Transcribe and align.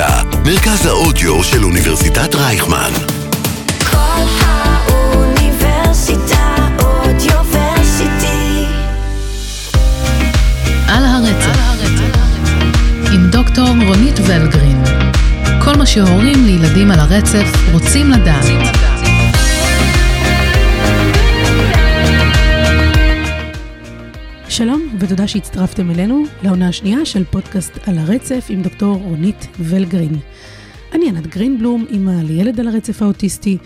האוניברסיטה, 0.00 0.38
מרכז 0.44 0.86
האודיו 0.86 1.44
של 1.44 1.64
אוניברסיטת 1.64 2.34
רייכמן. 2.34 2.90
כל 3.90 4.24
האוניברסיטה 4.40 5.56
אודיוורסיטי. 6.78 8.64
על 10.88 11.04
הרצף, 11.04 11.58
עם 13.12 13.30
דוקטור 13.30 13.68
רונית 13.86 14.20
ולגרין. 14.26 14.84
כל 15.64 15.76
מה 15.76 15.86
שהורים 15.86 16.46
לילדים 16.46 16.90
על 16.90 17.00
הרצף 17.00 17.72
רוצים 17.72 18.10
לדעת. 18.10 18.44
שלום, 24.48 24.87
ותודה 25.00 25.28
שהצטרפתם 25.28 25.90
אלינו 25.90 26.22
לעונה 26.42 26.68
השנייה 26.68 27.04
של 27.04 27.24
פודקאסט 27.24 27.88
על 27.88 27.98
הרצף 27.98 28.46
עם 28.48 28.62
דוקטור 28.62 28.96
רונית 28.96 29.46
ולגרין. 29.60 30.18
אני 30.92 31.08
ענת 31.08 31.26
גרינבלום, 31.26 31.86
אימא 31.90 32.22
לילד 32.24 32.60
על 32.60 32.68
הרצף 32.68 33.02
האוטיסטי, 33.02 33.58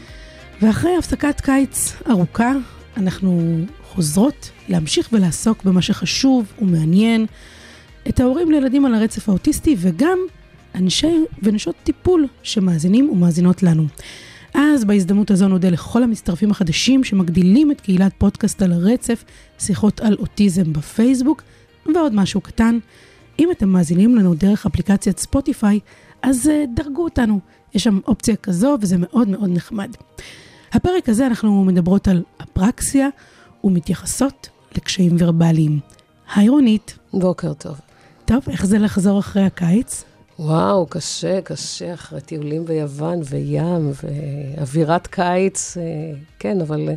ואחרי 0.62 0.96
הפסקת 0.98 1.40
קיץ 1.40 1.92
ארוכה, 2.10 2.52
אנחנו 2.96 3.58
חוזרות 3.82 4.50
להמשיך 4.68 5.08
ולעסוק 5.12 5.64
במה 5.64 5.82
שחשוב 5.82 6.52
ומעניין 6.62 7.26
את 8.08 8.20
ההורים 8.20 8.50
לילדים 8.50 8.86
על 8.86 8.94
הרצף 8.94 9.28
האוטיסטי, 9.28 9.76
וגם 9.78 10.18
אנשי 10.74 11.24
ונשות 11.42 11.74
טיפול 11.84 12.26
שמאזינים 12.42 13.10
ומאזינות 13.10 13.62
לנו. 13.62 13.86
אז 14.54 14.84
בהזדמנות 14.84 15.30
הזו 15.30 15.48
נודה 15.48 15.70
לכל 15.70 16.02
המצטרפים 16.02 16.50
החדשים 16.50 17.04
שמגדילים 17.04 17.70
את 17.70 17.80
קהילת 17.80 18.12
פודקאסט 18.18 18.62
על 18.62 18.72
הרצף, 18.72 19.24
שיחות 19.58 20.00
על 20.00 20.16
אוטיזם 20.18 20.72
בפייסבוק, 20.72 21.42
ועוד 21.94 22.14
משהו 22.14 22.40
קטן. 22.40 22.78
אם 23.38 23.50
אתם 23.50 23.68
מאזינים 23.68 24.16
לנו 24.16 24.34
דרך 24.34 24.66
אפליקציית 24.66 25.18
ספוטיפיי, 25.18 25.80
אז 26.22 26.46
uh, 26.46 26.74
דרגו 26.74 27.04
אותנו. 27.04 27.40
יש 27.74 27.84
שם 27.84 28.00
אופציה 28.06 28.36
כזו 28.36 28.76
וזה 28.80 28.96
מאוד 28.98 29.28
מאוד 29.28 29.50
נחמד. 29.52 29.90
הפרק 30.72 31.08
הזה 31.08 31.26
אנחנו 31.26 31.64
מדברות 31.64 32.08
על 32.08 32.22
אפרקסיה 32.42 33.08
ומתייחסות 33.64 34.48
לקשיים 34.76 35.16
ורבליים. 35.18 35.78
היי 36.34 36.48
רונית. 36.48 36.98
בוקר 37.12 37.54
טוב. 37.54 37.80
טוב, 38.24 38.42
איך 38.48 38.66
זה 38.66 38.78
לחזור 38.78 39.18
אחרי 39.18 39.42
הקיץ? 39.42 40.04
וואו, 40.38 40.86
קשה, 40.86 41.40
קשה, 41.40 41.94
אחרי 41.94 42.20
טיולים 42.20 42.64
ביוון 42.64 43.20
וים 43.30 43.90
ואווירת 44.02 45.06
קיץ, 45.06 45.76
אה, 45.76 45.82
כן, 46.38 46.60
אבל 46.60 46.88
אה, 46.88 46.94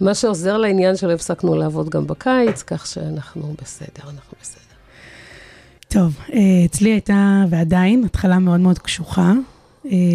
מה 0.00 0.14
שעוזר 0.14 0.56
לעניין 0.56 0.96
שלא 0.96 1.12
הפסקנו 1.12 1.54
לעבוד 1.54 1.90
גם 1.90 2.06
בקיץ, 2.06 2.62
כך 2.62 2.86
שאנחנו 2.86 3.54
בסדר, 3.62 4.02
אנחנו 4.04 4.36
בסדר. 4.42 4.60
טוב, 5.88 6.18
אה, 6.32 6.38
אצלי 6.64 6.90
הייתה, 6.90 7.44
ועדיין, 7.50 8.04
התחלה 8.04 8.38
מאוד 8.38 8.60
מאוד 8.60 8.78
קשוחה. 8.78 9.32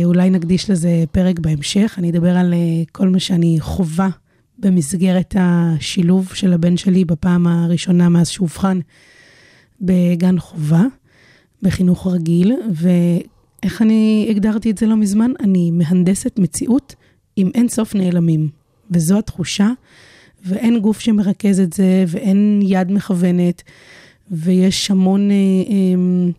אולי 0.06 0.30
נקדיש 0.30 0.70
לזה 0.70 1.04
פרק 1.12 1.40
בהמשך. 1.40 1.96
אני 1.98 2.10
אדבר 2.10 2.38
על 2.38 2.54
כל 2.92 3.10
מה 3.10 3.20
שאני 3.20 3.58
חווה 3.60 4.10
במסגרת 4.60 5.36
השילוב 5.40 6.34
של 6.34 6.54
הבן 6.54 6.78
שלי 6.78 7.06
בפעם 7.06 7.48
הראשונה 7.48 8.10
מאז 8.10 8.28
שאובחן 8.28 8.80
בגן 9.82 10.40
חובה. 10.40 10.84
בחינוך 11.62 12.08
רגיל, 12.08 12.54
ואיך 12.72 13.82
אני 13.82 14.28
הגדרתי 14.30 14.72
את 14.72 14.78
זה 14.78 14.86
לא 14.86 14.98
מזמן? 14.98 15.32
אני 15.40 15.72
מהנדסת 15.72 16.40
מציאות 16.40 16.96
עם 17.36 17.52
אין 17.56 17.68
סוף 17.68 17.96
נעלמים. 17.96 18.50
וזו 18.92 19.18
התחושה, 19.18 19.70
ואין 20.46 20.80
גוף 20.80 21.00
שמרכז 21.00 21.60
את 21.60 21.74
זה, 21.74 22.04
ואין 22.08 22.60
יד 22.64 22.92
מכוונת, 22.92 23.64
ויש 24.32 24.92
המון 24.92 25.32
אה, 25.32 25.36
אה, 25.36 26.32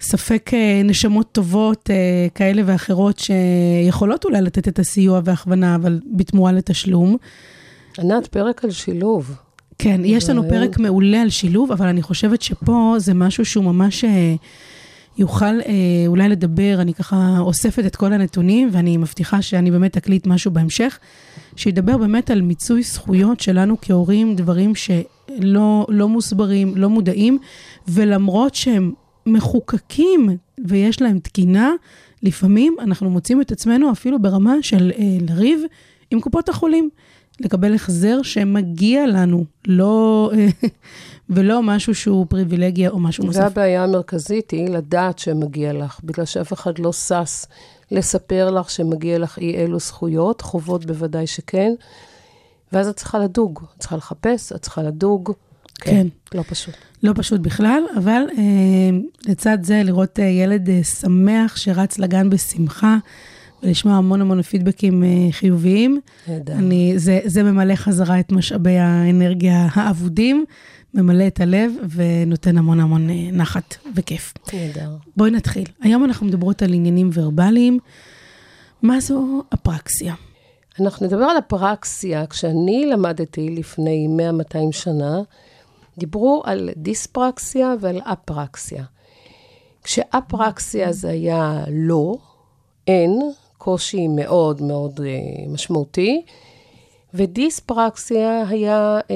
ספק 0.00 0.50
אה, 0.54 0.82
נשמות 0.84 1.32
טובות 1.32 1.90
אה, 1.90 2.26
כאלה 2.34 2.62
ואחרות 2.66 3.18
שיכולות 3.18 4.24
אולי 4.24 4.42
לתת 4.42 4.68
את 4.68 4.78
הסיוע 4.78 5.20
וההכוונה, 5.24 5.74
אבל 5.74 6.00
בתמורה 6.12 6.52
לתשלום. 6.52 7.16
ענת, 7.98 8.26
פרק 8.26 8.64
על 8.64 8.70
שילוב. 8.70 9.36
כן, 9.78 10.00
יש 10.04 10.30
לנו 10.30 10.48
פרק 10.48 10.78
מעולה 10.78 11.22
על 11.22 11.30
שילוב, 11.30 11.72
אבל 11.72 11.86
אני 11.86 12.02
חושבת 12.02 12.42
שפה 12.42 12.94
זה 12.98 13.14
משהו 13.14 13.44
שהוא 13.44 13.64
ממש 13.64 14.04
אה, 14.04 14.34
יוכל 15.18 15.44
אה, 15.44 15.72
אולי 16.06 16.28
לדבר, 16.28 16.78
אני 16.80 16.94
ככה 16.94 17.36
אוספת 17.38 17.86
את 17.86 17.96
כל 17.96 18.12
הנתונים, 18.12 18.68
ואני 18.72 18.96
מבטיחה 18.96 19.42
שאני 19.42 19.70
באמת 19.70 19.96
אקליט 19.96 20.26
משהו 20.26 20.50
בהמשך, 20.50 20.98
שידבר 21.56 21.96
באמת 21.96 22.30
על 22.30 22.42
מיצוי 22.42 22.82
זכויות 22.82 23.40
שלנו 23.40 23.76
כהורים, 23.82 24.36
דברים 24.36 24.72
שלא 24.74 25.86
לא 25.88 26.08
מוסברים, 26.08 26.72
לא 26.76 26.90
מודעים, 26.90 27.38
ולמרות 27.88 28.54
שהם 28.54 28.92
מחוקקים 29.26 30.28
ויש 30.64 31.02
להם 31.02 31.18
תקינה, 31.18 31.70
לפעמים 32.22 32.76
אנחנו 32.80 33.10
מוצאים 33.10 33.40
את 33.40 33.52
עצמנו 33.52 33.92
אפילו 33.92 34.18
ברמה 34.18 34.54
של 34.62 34.92
אה, 34.98 35.04
לריב 35.28 35.60
עם 36.10 36.20
קופות 36.20 36.48
החולים. 36.48 36.90
לקבל 37.40 37.74
החזר 37.74 38.22
שמגיע 38.22 39.06
לנו, 39.06 39.44
לא, 39.66 40.30
ולא 41.30 41.62
משהו 41.62 41.94
שהוא 41.94 42.26
פריבילגיה 42.28 42.90
או 42.90 42.98
משהו 42.98 43.24
נוסף. 43.24 43.40
והבעיה 43.40 43.84
המרכזית 43.84 44.50
היא 44.50 44.68
לדעת 44.68 45.18
שמגיע 45.18 45.72
לך, 45.72 46.00
בגלל 46.04 46.24
שאף 46.24 46.52
אחד 46.52 46.78
לא 46.78 46.92
שש 46.92 47.44
לספר 47.90 48.50
לך 48.50 48.70
שמגיע 48.70 49.18
לך 49.18 49.38
אי 49.38 49.56
אלו 49.56 49.78
זכויות, 49.78 50.40
חובות 50.40 50.84
בוודאי 50.84 51.26
שכן, 51.26 51.72
ואז 52.72 52.88
את 52.88 52.96
צריכה 52.96 53.18
לדוג, 53.18 53.60
את 53.76 53.80
צריכה 53.80 53.96
לחפש, 53.96 54.52
את 54.52 54.62
צריכה 54.62 54.82
לדוג. 54.82 55.32
כן. 55.74 55.90
כן. 55.90 56.06
לא 56.38 56.42
פשוט. 56.48 56.74
לא 57.02 57.12
פשוט 57.16 57.40
בכלל, 57.40 57.82
אבל 57.98 58.22
אה, 58.38 58.42
לצד 59.26 59.58
זה 59.62 59.82
לראות 59.84 60.20
אה, 60.20 60.24
ילד 60.24 60.68
אה, 60.68 60.84
שמח 60.84 61.56
שרץ 61.56 61.98
לגן 61.98 62.30
בשמחה. 62.30 62.96
ולשמוע 63.64 63.94
המון 63.94 64.20
המון 64.20 64.42
פידבקים 64.42 65.02
uh, 65.02 65.32
חיוביים. 65.32 66.00
נהדר. 66.28 66.54
זה, 66.96 67.20
זה 67.24 67.42
ממלא 67.42 67.74
חזרה 67.74 68.20
את 68.20 68.32
משאבי 68.32 68.78
האנרגיה 68.78 69.68
האבודים, 69.72 70.44
ממלא 70.94 71.26
את 71.26 71.40
הלב 71.40 71.72
ונותן 71.94 72.58
המון 72.58 72.80
המון 72.80 73.08
uh, 73.08 73.12
נחת 73.32 73.76
וכיף. 73.94 74.34
נהדר. 74.52 74.90
בואי 75.16 75.30
נתחיל. 75.30 75.64
היום 75.80 76.04
אנחנו 76.04 76.26
מדברות 76.26 76.62
על 76.62 76.72
עניינים 76.72 77.10
ורבליים. 77.12 77.78
מה 78.82 79.00
זו 79.00 79.42
אפרקסיה? 79.54 80.14
אנחנו 80.80 81.06
נדבר 81.06 81.24
על 81.24 81.38
אפרקסיה. 81.38 82.26
כשאני 82.26 82.86
למדתי 82.86 83.50
לפני 83.50 84.08
100-200 84.52 84.56
שנה, 84.72 85.20
דיברו 85.98 86.42
על 86.44 86.70
דיספרקסיה 86.76 87.74
ועל 87.80 88.00
אפרקסיה. 88.00 88.84
כשאפרקסיה 89.84 90.92
זה 90.92 91.10
היה 91.10 91.64
לא, 91.70 92.16
אין, 92.86 93.20
קושי 93.58 94.08
מאוד 94.08 94.62
מאוד 94.62 95.00
uh, 95.00 95.48
משמעותי, 95.48 96.22
ודיספרקסיה 97.14 98.48
היה 98.48 98.98
uh, 99.00 99.10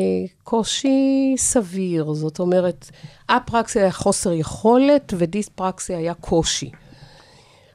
קושי 0.44 1.34
סביר, 1.38 2.12
זאת 2.12 2.38
אומרת, 2.38 2.91
אפרקסיה 3.27 3.82
היה 3.82 3.93
חוסר 3.93 4.32
יכולת 4.32 5.15
ודיספרקסיה 5.16 5.98
היה 5.98 6.15
קושי. 6.15 6.71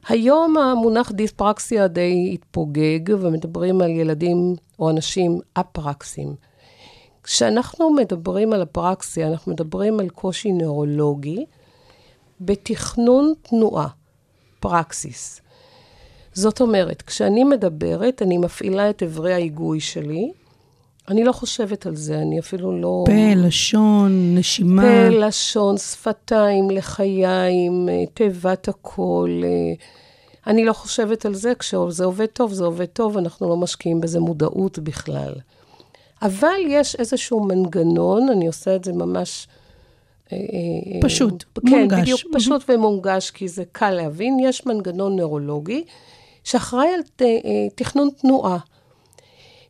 היום 0.08 0.56
המונח 0.56 1.12
דיספרקסיה 1.12 1.88
די 1.88 2.30
התפוגג, 2.34 3.00
ומדברים 3.20 3.80
על 3.80 3.90
ילדים 3.90 4.56
או 4.78 4.90
אנשים 4.90 5.40
אפרקסים. 5.52 6.34
כשאנחנו 7.22 7.90
מדברים 7.90 8.52
על 8.52 8.62
אפרקסיה, 8.62 9.28
אנחנו 9.28 9.52
מדברים 9.52 10.00
על 10.00 10.08
קושי 10.08 10.52
נאורולוגי 10.52 11.44
בתכנון 12.40 13.32
תנועה, 13.42 13.88
פרקסיס. 14.60 15.40
זאת 16.34 16.60
אומרת, 16.60 17.02
כשאני 17.02 17.44
מדברת, 17.44 18.22
אני 18.22 18.38
מפעילה 18.38 18.90
את 18.90 19.02
אברי 19.02 19.32
ההיגוי 19.32 19.80
שלי. 19.80 20.32
אני 21.08 21.24
לא 21.24 21.32
חושבת 21.32 21.86
על 21.86 21.96
זה, 21.96 22.18
אני 22.18 22.38
אפילו 22.38 22.80
לא... 22.80 23.04
פה, 23.06 23.34
לשון, 23.36 24.34
נשימה. 24.38 24.82
פה, 24.82 25.08
לשון, 25.08 25.78
שפתיים, 25.78 26.70
לחיים, 26.70 27.88
תיבת 28.14 28.68
הקול. 28.68 29.44
אני 30.46 30.64
לא 30.64 30.72
חושבת 30.72 31.26
על 31.26 31.34
זה, 31.34 31.52
כשזה 31.58 32.04
עובד 32.04 32.26
טוב, 32.26 32.52
זה 32.52 32.64
עובד 32.64 32.84
טוב, 32.84 33.18
אנחנו 33.18 33.48
לא 33.48 33.56
משקיעים 33.56 34.00
בזה 34.00 34.20
מודעות 34.20 34.78
בכלל. 34.78 35.32
אבל 36.22 36.58
יש 36.68 36.96
איזשהו 36.96 37.44
מנגנון, 37.44 38.28
אני 38.28 38.46
עושה 38.46 38.76
את 38.76 38.84
זה 38.84 38.92
ממש... 38.92 39.48
אה, 40.32 40.36
אה, 40.36 41.00
פשוט, 41.02 41.44
כן, 41.54 41.60
מונגש. 41.70 41.94
כן, 41.96 42.02
בדיוק, 42.02 42.20
פשוט 42.32 42.64
ומונגש, 42.68 43.30
כי 43.30 43.48
זה 43.48 43.62
קל 43.72 43.90
להבין. 43.90 44.38
יש 44.40 44.66
מנגנון 44.66 45.16
נוירולוגי 45.16 45.84
שאחראי 46.44 46.88
על 46.88 47.02
ת, 47.16 47.22
אה, 47.22 47.28
תכנון 47.74 48.10
תנועה. 48.20 48.58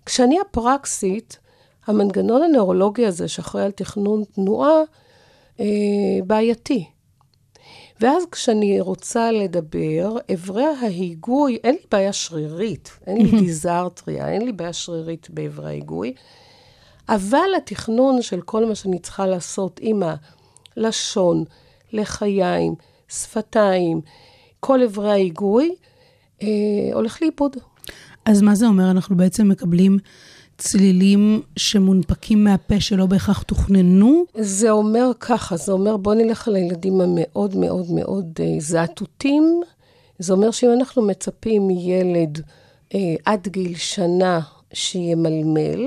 כשאני 0.07 0.41
הפרקסית, 0.41 1.39
המנגנון 1.87 2.43
הנוירולוגי 2.43 3.07
הזה 3.07 3.29
שאחראי 3.29 3.65
על 3.65 3.71
תכנון 3.71 4.25
תנועה, 4.25 4.81
אה, 5.61 5.67
בעייתי. 6.27 6.85
ואז 8.01 8.25
כשאני 8.31 8.81
רוצה 8.81 9.33
לדבר, 9.33 10.17
אברי 10.35 10.65
ההיגוי, 10.65 11.59
אין 11.65 11.75
לי 11.75 11.87
בעיה 11.91 12.13
שרירית, 12.13 12.91
אין 13.07 13.17
לי 13.17 13.31
דיזרטריה, 13.41 14.29
אין 14.29 14.45
לי 14.45 14.53
בעיה 14.53 14.73
שרירית 14.73 15.31
באברי 15.31 15.67
ההיגוי, 15.67 16.15
אבל 17.09 17.49
התכנון 17.57 18.23
של 18.23 18.41
כל 18.41 18.67
מה 18.67 18.75
שאני 18.75 18.99
צריכה 18.99 19.27
לעשות 19.27 19.81
עם 19.83 20.03
הלשון, 20.77 21.45
לחיים, 21.93 22.75
שפתיים, 23.09 24.01
כל 24.61 24.83
אברי 24.83 25.11
ההיגוי, 25.11 25.75
אה, 26.45 26.95
הולך 26.95 27.23
לאיבוד. 27.23 27.57
אז 28.25 28.43
מה 28.43 28.55
זה 28.55 28.67
אומר? 28.67 28.91
אנחנו 28.91 29.17
בעצם 29.17 29.49
מקבלים 29.49 29.99
צלילים 30.59 31.43
שמונפקים 31.57 32.45
מהפה 32.45 32.81
שלא 32.81 33.07
בהכרח 33.07 33.43
תוכננו? 33.43 34.25
זה 34.39 34.71
אומר 34.71 35.11
ככה, 35.21 35.57
זה 35.57 35.73
אומר 35.73 35.97
בוא 35.97 36.15
נלך 36.15 36.49
על 36.49 36.57
הילדים 36.57 37.01
המאוד 37.01 37.57
מאוד 37.57 37.91
מאוד 37.91 38.39
אה, 38.41 38.57
זעתותים. 38.59 39.61
זה 40.19 40.33
אומר 40.33 40.51
שאם 40.51 40.71
אנחנו 40.73 41.03
מצפים 41.03 41.67
מילד 41.67 42.41
אה, 42.95 43.15
עד 43.25 43.49
גיל 43.49 43.77
שנה 43.77 44.41
שימלמל, 44.73 45.87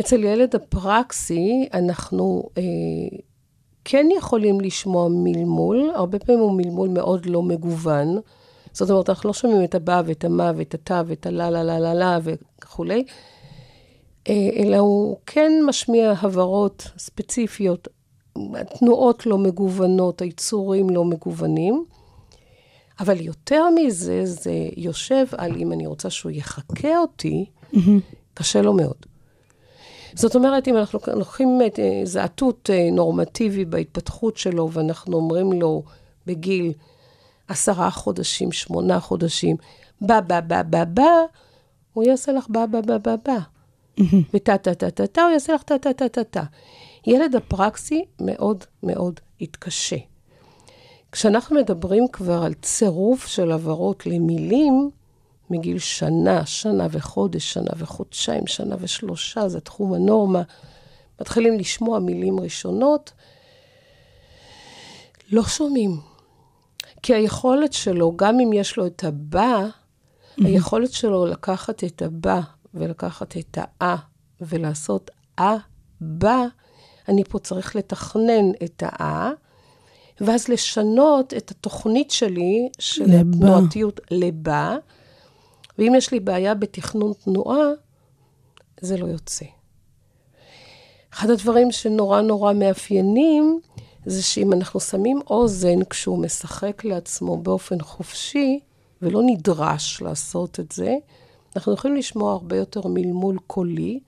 אצל 0.00 0.24
ילד 0.24 0.54
הפרקסי 0.54 1.68
אנחנו 1.74 2.48
אה, 2.58 2.62
כן 3.84 4.06
יכולים 4.16 4.60
לשמוע 4.60 5.08
מלמול, 5.10 5.90
הרבה 5.94 6.18
פעמים 6.18 6.40
הוא 6.40 6.52
מלמול 6.52 6.88
מאוד 6.88 7.26
לא 7.26 7.42
מגוון. 7.42 8.18
זאת 8.74 8.90
אומרת, 8.90 9.08
אנחנו 9.08 9.28
לא 9.28 9.34
שומעים 9.34 9.64
את 9.64 9.74
הבא 9.74 10.02
ואת 10.06 10.24
המה 10.24 10.52
ואת 10.56 10.74
התא 10.74 11.02
ואת 11.06 11.26
הלה 11.26 11.50
לה 11.50 11.62
לה 11.62 11.78
לה 11.78 11.94
לה 11.94 12.18
וכולי, 12.24 13.04
אה, 14.28 14.48
אלא 14.56 14.76
הוא 14.76 15.16
כן 15.26 15.52
משמיע 15.66 16.14
הברות 16.22 16.90
ספציפיות, 16.98 17.88
התנועות 18.54 19.26
לא 19.26 19.38
מגוונות, 19.38 20.22
היצורים 20.22 20.90
לא 20.90 21.04
מגוונים. 21.04 21.84
אבל 23.00 23.20
יותר 23.20 23.64
מזה, 23.74 24.20
זה 24.24 24.52
יושב 24.76 25.26
על 25.36 25.56
אם 25.56 25.72
אני 25.72 25.86
רוצה 25.86 26.10
שהוא 26.10 26.32
יחקה 26.32 26.98
אותי, 26.98 27.44
קשה 28.34 28.62
לו 28.62 28.72
מאוד. 28.72 29.06
זאת 30.14 30.36
אומרת, 30.36 30.68
אם 30.68 30.76
אנחנו 30.76 30.98
לוקחים 31.14 31.60
את 31.66 31.78
אה, 31.78 32.00
זעתות 32.04 32.70
אה, 32.72 32.88
נורמטיבי 32.92 33.64
בהתפתחות 33.64 34.36
שלו, 34.36 34.70
ואנחנו 34.72 35.16
אומרים 35.16 35.52
לו 35.52 35.82
בגיל 36.26 36.72
עשרה 37.48 37.90
חודשים, 37.90 38.52
שמונה 38.52 39.00
חודשים, 39.00 39.56
בא, 40.00 40.20
בא, 40.20 40.40
בא, 40.40 40.62
בא, 40.62 40.84
בא, 40.84 41.10
הוא 41.92 42.04
יעשה 42.04 42.32
לך 42.32 42.46
בא, 42.48 42.66
בא, 42.66 42.80
בא, 42.80 42.98
בא, 42.98 43.16
בא. 43.24 43.38
וטה, 44.34 44.58
טה, 44.58 44.74
טה, 44.74 44.90
טה, 44.90 45.06
טה, 45.06 45.22
הוא 45.22 45.30
יעשה 45.30 45.54
לך 45.54 45.62
טה, 45.62 45.78
טה, 45.78 45.92
טה, 45.92 46.08
טה, 46.08 46.24
טה. 46.24 46.42
ילד 47.06 47.36
הפרקסי 47.36 48.04
מאוד 48.20 48.64
מאוד 48.82 49.20
יתקשה. 49.40 49.96
כשאנחנו 51.12 51.56
מדברים 51.56 52.08
כבר 52.12 52.42
על 52.42 52.54
צירוף 52.54 53.26
של 53.26 53.52
הברות 53.52 54.06
למילים, 54.06 54.90
מגיל 55.50 55.78
שנה, 55.78 56.46
שנה 56.46 56.86
וחודש, 56.90 57.52
שנה 57.52 57.70
וחודשיים, 57.76 58.46
שנה 58.46 58.76
ושלושה, 58.78 59.48
זה 59.48 59.60
תחום 59.60 59.94
הנורמה, 59.94 60.42
מתחילים 61.20 61.58
לשמוע 61.58 61.98
מילים 61.98 62.40
ראשונות, 62.40 63.12
לא 65.30 65.42
שומעים. 65.42 66.13
כי 67.04 67.14
היכולת 67.14 67.72
שלו, 67.72 68.16
גם 68.16 68.40
אם 68.40 68.52
יש 68.52 68.76
לו 68.76 68.86
את 68.86 69.04
הבא, 69.04 69.66
היכולת 70.36 70.92
שלו 70.92 71.26
לקחת 71.26 71.84
את 71.84 72.02
הבא 72.02 72.40
ולקחת 72.74 73.36
את 73.36 73.58
האה 73.60 73.96
ולעשות 74.40 75.10
אה, 75.38 75.56
בא, 76.00 76.44
אני 77.08 77.24
פה 77.24 77.38
צריך 77.38 77.76
לתכנן 77.76 78.50
את 78.64 78.82
האה, 78.86 79.30
ואז 80.20 80.48
לשנות 80.48 81.34
את 81.34 81.50
התוכנית 81.50 82.10
שלי 82.10 82.68
של 82.78 83.04
לבא. 83.04 83.16
התנועתיות 83.20 84.00
לבא, 84.10 84.76
ואם 85.78 85.92
יש 85.96 86.12
לי 86.12 86.20
בעיה 86.20 86.54
בתכנון 86.54 87.12
תנועה, 87.24 87.68
זה 88.80 88.96
לא 88.96 89.06
יוצא. 89.06 89.44
אחד 91.12 91.30
הדברים 91.30 91.72
שנורא 91.72 92.20
נורא 92.20 92.52
מאפיינים, 92.52 93.60
זה 94.06 94.22
שאם 94.22 94.52
אנחנו 94.52 94.80
שמים 94.80 95.20
אוזן 95.30 95.84
כשהוא 95.90 96.18
משחק 96.18 96.84
לעצמו 96.84 97.36
באופן 97.36 97.80
חופשי, 97.80 98.60
ולא 99.02 99.22
נדרש 99.26 100.02
לעשות 100.02 100.60
את 100.60 100.72
זה, 100.72 100.96
אנחנו 101.56 101.72
יכולים 101.72 101.96
לשמוע 101.96 102.32
הרבה 102.32 102.56
יותר 102.56 102.80
מלמול 102.86 103.38
קולי, 103.46 104.00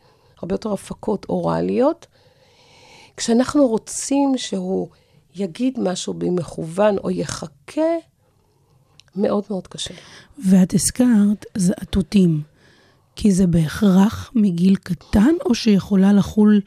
הרבה 0.43 0.55
יותר 0.55 0.73
הפקות 0.73 1.27
אוראליות. 1.29 2.07
כשאנחנו 3.17 3.67
רוצים 3.67 4.33
שהוא 4.37 4.89
יגיד 5.35 5.81
משהו 5.81 6.15
במכוון 6.15 6.99
או 6.99 7.11
יחכה, 7.11 7.83
מאוד 9.17 9.45
מאוד 9.51 9.67
קשה. 9.67 9.95
ואת 10.51 10.75
הזכרת 10.75 11.47
זעתותים, 11.55 12.43
כי 13.17 13.33
זה 13.33 13.47
בהכרח 13.47 14.31
מגיל 14.35 14.77
קטן, 14.77 15.35
או 15.45 15.55
שיכולה 15.55 16.13
לחול 16.13 16.61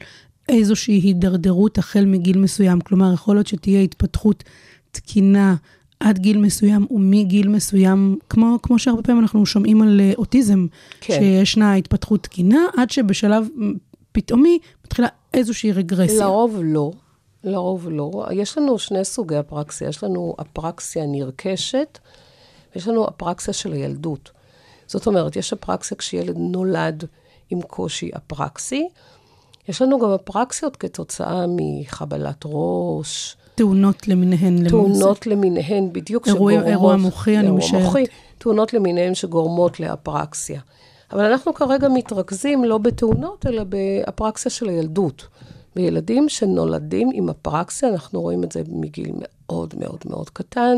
איזושהי 0.48 0.94
הידרדרות 0.94 1.78
החל 1.78 2.04
מגיל 2.04 2.38
מסוים? 2.38 2.80
כלומר, 2.80 3.12
יכול 3.14 3.36
להיות 3.36 3.46
שתהיה 3.46 3.80
התפתחות 3.80 4.44
תקינה 4.90 5.54
עד 6.00 6.18
גיל 6.18 6.38
מסוים, 6.38 6.86
ומגיל 6.90 7.48
מסוים, 7.48 8.18
כמו, 8.30 8.58
כמו 8.62 8.78
שהרבה 8.78 9.02
פעמים 9.02 9.22
אנחנו 9.22 9.46
שומעים 9.46 9.82
על 9.82 10.00
אה, 10.00 10.12
אוטיזם, 10.18 10.66
כן. 11.00 11.14
שישנה 11.20 11.74
התפתחות 11.74 12.22
תקינה, 12.22 12.60
עד 12.76 12.90
שבשלב 12.90 13.48
פתאומי 14.12 14.58
מתחילה 14.84 15.08
איזושהי 15.34 15.72
רגרסיה. 15.72 16.24
לרוב 16.24 16.60
לא. 16.64 16.90
לרוב 17.44 17.88
לא. 17.88 18.26
יש 18.32 18.58
לנו 18.58 18.78
שני 18.78 19.04
סוגי 19.04 19.40
אפרקסיה. 19.40 19.88
יש 19.88 20.04
לנו 20.04 20.34
אפרקסיה 20.40 21.06
נרכשת, 21.06 21.98
ויש 22.74 22.88
לנו 22.88 23.08
אפרקסיה 23.08 23.54
של 23.54 23.72
הילדות. 23.72 24.30
זאת 24.86 25.06
אומרת, 25.06 25.36
יש 25.36 25.52
אפרקסיה 25.52 25.96
כשילד 25.96 26.36
נולד 26.36 27.04
עם 27.50 27.62
קושי 27.62 28.10
אפרקסי. 28.16 28.88
יש 29.70 29.82
לנו 29.82 29.98
גם 29.98 30.10
אפרקסיות 30.10 30.76
כתוצאה 30.76 31.44
מחבלת 31.48 32.42
ראש, 32.44 33.36
תאונות 33.54 34.08
למיניהן. 34.08 34.68
תאונות 34.68 35.26
למיניהן, 35.26 35.88
בדיוק 35.92 36.28
אירוע- 36.28 36.52
שגורמות... 36.52 36.68
אירוע 36.70 36.96
מוחי, 36.96 37.36
אני 37.38 37.46
אירוע 37.46 37.58
משערת. 37.58 37.82
מוחי, 37.82 38.04
תאונות 38.38 38.74
למיניהן 38.74 39.14
שגורמות 39.14 39.80
לאפרקסיה. 39.80 40.60
אבל 41.12 41.24
אנחנו 41.24 41.54
כרגע 41.54 41.88
מתרכזים 41.88 42.64
לא 42.64 42.78
בתאונות, 42.78 43.46
אלא 43.46 43.64
באפרקסיה 43.64 44.50
של 44.50 44.68
הילדות. 44.68 45.26
בילדים 45.76 46.28
שנולדים 46.28 47.10
עם 47.12 47.28
אפרקסיה, 47.28 47.88
אנחנו 47.88 48.20
רואים 48.20 48.44
את 48.44 48.52
זה 48.52 48.62
מגיל 48.68 49.10
מאוד 49.14 49.74
מאוד 49.78 49.98
מאוד 50.06 50.30
קטן. 50.30 50.76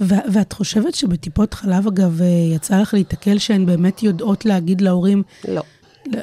ו- 0.00 0.14
ואת 0.32 0.52
חושבת 0.52 0.94
שבטיפות 0.94 1.54
חלב, 1.54 1.86
אגב, 1.86 2.22
אה, 2.22 2.26
יצא 2.54 2.80
לך 2.80 2.94
להיתקל 2.94 3.38
שהן 3.38 3.66
באמת 3.66 4.02
יודעות 4.02 4.44
להגיד 4.44 4.80
להורים 4.80 5.22
לא. 5.48 5.62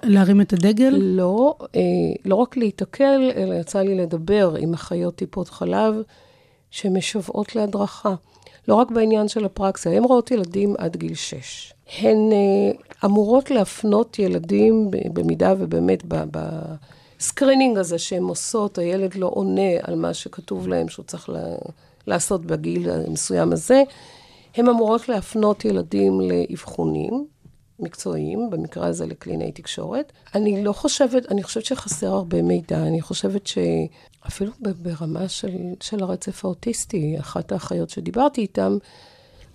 להרים 0.04 0.42
את 0.42 0.54
הדגל? 0.54 0.94
לא, 1.00 1.56
אה, 1.75 1.81
לא 2.25 2.36
רק 2.36 2.57
להיתקל, 2.57 3.32
אלא 3.36 3.53
יצא 3.53 3.79
לי 3.79 3.96
לדבר 3.96 4.56
עם 4.60 4.74
אחיות 4.74 5.15
טיפות 5.15 5.50
חלב 5.50 5.96
שמשוועות 6.72 7.56
להדרכה. 7.56 8.15
לא 8.67 8.75
רק 8.75 8.91
בעניין 8.91 9.27
של 9.27 9.46
האפרקסיה, 9.46 9.91
הן 9.91 10.03
רואות 10.03 10.32
ילדים 10.32 10.75
עד 10.77 10.96
גיל 10.96 11.15
6. 11.15 11.74
הן 12.00 12.17
אה, 12.32 12.72
אמורות 13.06 13.51
להפנות 13.51 14.20
ילדים, 14.20 14.91
במידה 15.13 15.53
ובאמת 15.60 16.03
ב 16.31 16.46
screening 16.46 17.77
הזה 17.77 17.98
שהן 17.98 18.24
עושות, 18.24 18.77
הילד 18.77 19.15
לא 19.15 19.32
עונה 19.34 19.72
על 19.84 19.96
מה 19.96 20.13
שכתוב 20.13 20.67
להם 20.67 20.89
שהוא 20.89 21.06
צריך 21.06 21.29
לעשות 22.08 22.46
בגיל 22.46 22.89
המסוים 22.89 23.53
הזה, 23.53 23.84
הן 24.56 24.67
אמורות 24.67 25.10
להפנות 25.10 25.65
ילדים 25.65 26.22
לאבחונים. 26.22 27.27
מקצועיים, 27.79 28.50
במקרה 28.50 28.88
הזה 28.88 29.05
לקלינאי 29.05 29.51
תקשורת. 29.51 30.12
אני 30.36 30.63
לא 30.63 30.74
חושבת, 30.74 31.31
אני 31.31 31.43
חושבת 31.43 31.65
שחסר 31.65 32.07
הרבה 32.07 32.41
מידע, 32.41 32.77
אני 32.77 33.01
חושבת 33.01 33.48
שאפילו 33.48 34.51
ברמה 34.62 35.27
של, 35.27 35.57
של 35.81 36.03
הרצף 36.03 36.46
האוטיסטי, 36.46 37.15
אחת 37.19 37.51
האחיות 37.51 37.89
שדיברתי 37.89 38.41
איתן, 38.41 38.77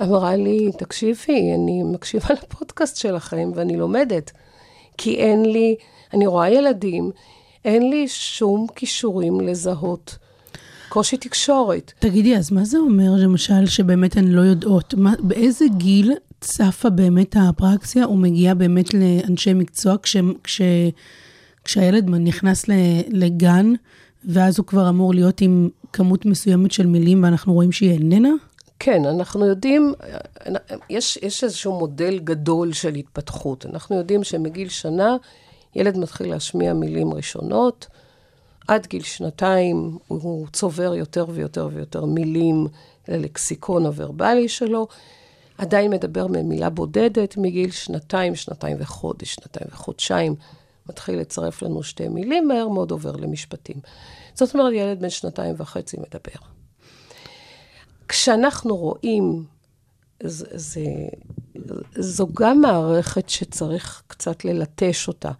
אמרה 0.03 0.37
לי, 0.37 0.71
תקשיבי, 0.79 1.55
אני 1.55 1.83
מקשיבה 1.83 2.27
לפודקאסט 2.43 2.97
שלכם 2.97 3.51
ואני 3.55 3.77
לומדת, 3.77 4.31
כי 4.99 5.17
אין 5.17 5.45
לי, 5.45 5.77
אני 6.13 6.27
רואה 6.27 6.51
ילדים, 6.51 7.11
אין 7.65 7.91
לי 7.91 8.09
שום 8.09 8.67
כישורים 8.77 9.41
לזהות 9.41 10.19
קושי 10.89 11.17
תקשורת. 11.17 11.93
תגידי, 11.99 12.37
אז 12.37 12.53
מה 12.53 12.65
זה 12.65 12.79
אומר, 12.79 13.11
למשל, 13.19 13.67
שבאמת 13.67 14.17
הן 14.17 14.29
לא 14.29 14.41
יודעות? 14.41 14.95
מה, 14.95 15.15
באיזה 15.21 15.65
גיל 15.77 16.13
צפה 16.43 16.91
באמת 16.91 17.37
האפרקסיה 17.37 18.09
ומגיעה 18.09 18.55
באמת 18.55 18.95
לאנשי 18.95 19.55
מקצוע 19.55 19.99
כש, 19.99 20.17
כש, 20.45 20.61
כשהילד 21.65 22.11
נכנס 22.11 22.65
לגן, 23.09 23.73
ואז 24.25 24.59
הוא 24.59 24.67
כבר 24.67 24.89
אמור 24.89 25.15
להיות 25.15 25.41
עם 25.41 25.69
כמות 25.93 26.27
מסוימת 26.27 26.73
של 26.73 26.87
מילים, 26.87 27.23
ואנחנו 27.23 27.53
רואים 27.53 27.73
שהיא 27.73 27.91
איננה? 27.91 28.29
כן, 28.79 29.05
אנחנו 29.05 29.47
יודעים, 29.47 29.95
יש, 30.91 31.19
יש 31.23 31.45
איזשהו 31.45 31.79
מודל 31.79 32.19
גדול 32.19 32.73
של 32.73 32.95
התפתחות. 32.95 33.67
אנחנו 33.67 33.97
יודעים 33.97 34.25
שמגיל 34.25 34.69
שנה 34.69 35.17
ילד 35.75 35.99
מתחיל 35.99 36.31
להשמיע 36.31 36.73
מילים 36.73 37.15
ראשונות, 37.15 37.87
עד 38.69 38.87
גיל 38.87 39.03
שנתיים 39.03 39.99
הוא 40.09 40.47
צובר 40.53 40.95
יותר 40.95 41.27
ויותר 41.29 41.69
ויותר 41.73 42.05
מילים 42.05 42.67
ללקסיקון 43.09 43.87
הוורבלי 43.87 44.49
שלו, 44.49 44.87
עדיין 45.59 45.91
מדבר 45.91 46.27
ממילה 46.27 46.71
בודדת, 46.71 47.37
מגיל 47.37 47.71
שנתיים, 47.71 48.35
שנתיים 48.35 48.77
וחודש, 48.81 49.35
שנתיים 49.35 49.67
וחודשיים, 49.73 50.35
מתחיל 50.89 51.19
לצרף 51.19 51.63
לנו 51.63 51.83
שתי 51.83 52.09
מילים, 52.09 52.49
מהר 52.49 52.69
מאוד 52.69 52.91
עובר 52.91 53.17
למשפטים. 53.17 53.77
זאת 54.35 54.55
אומרת, 54.55 54.73
ילד 54.73 55.01
בן 55.01 55.11
שנתיים 55.11 55.55
וחצי 55.59 55.97
מדבר. 55.97 56.47
כשאנחנו 58.09 58.77
רואים, 58.77 59.45
זה, 60.23 60.47
זה, 60.51 60.85
זו 61.95 62.27
גם 62.35 62.61
מערכת 62.61 63.29
שצריך 63.29 64.03
קצת 64.07 64.45
ללטש 64.45 65.09
אותה. 65.09 65.31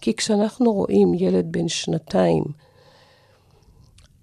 כי 0.00 0.14
כשאנחנו 0.14 0.72
רואים 0.72 1.14
ילד 1.14 1.46
בן 1.50 1.68
שנתיים, 1.68 2.44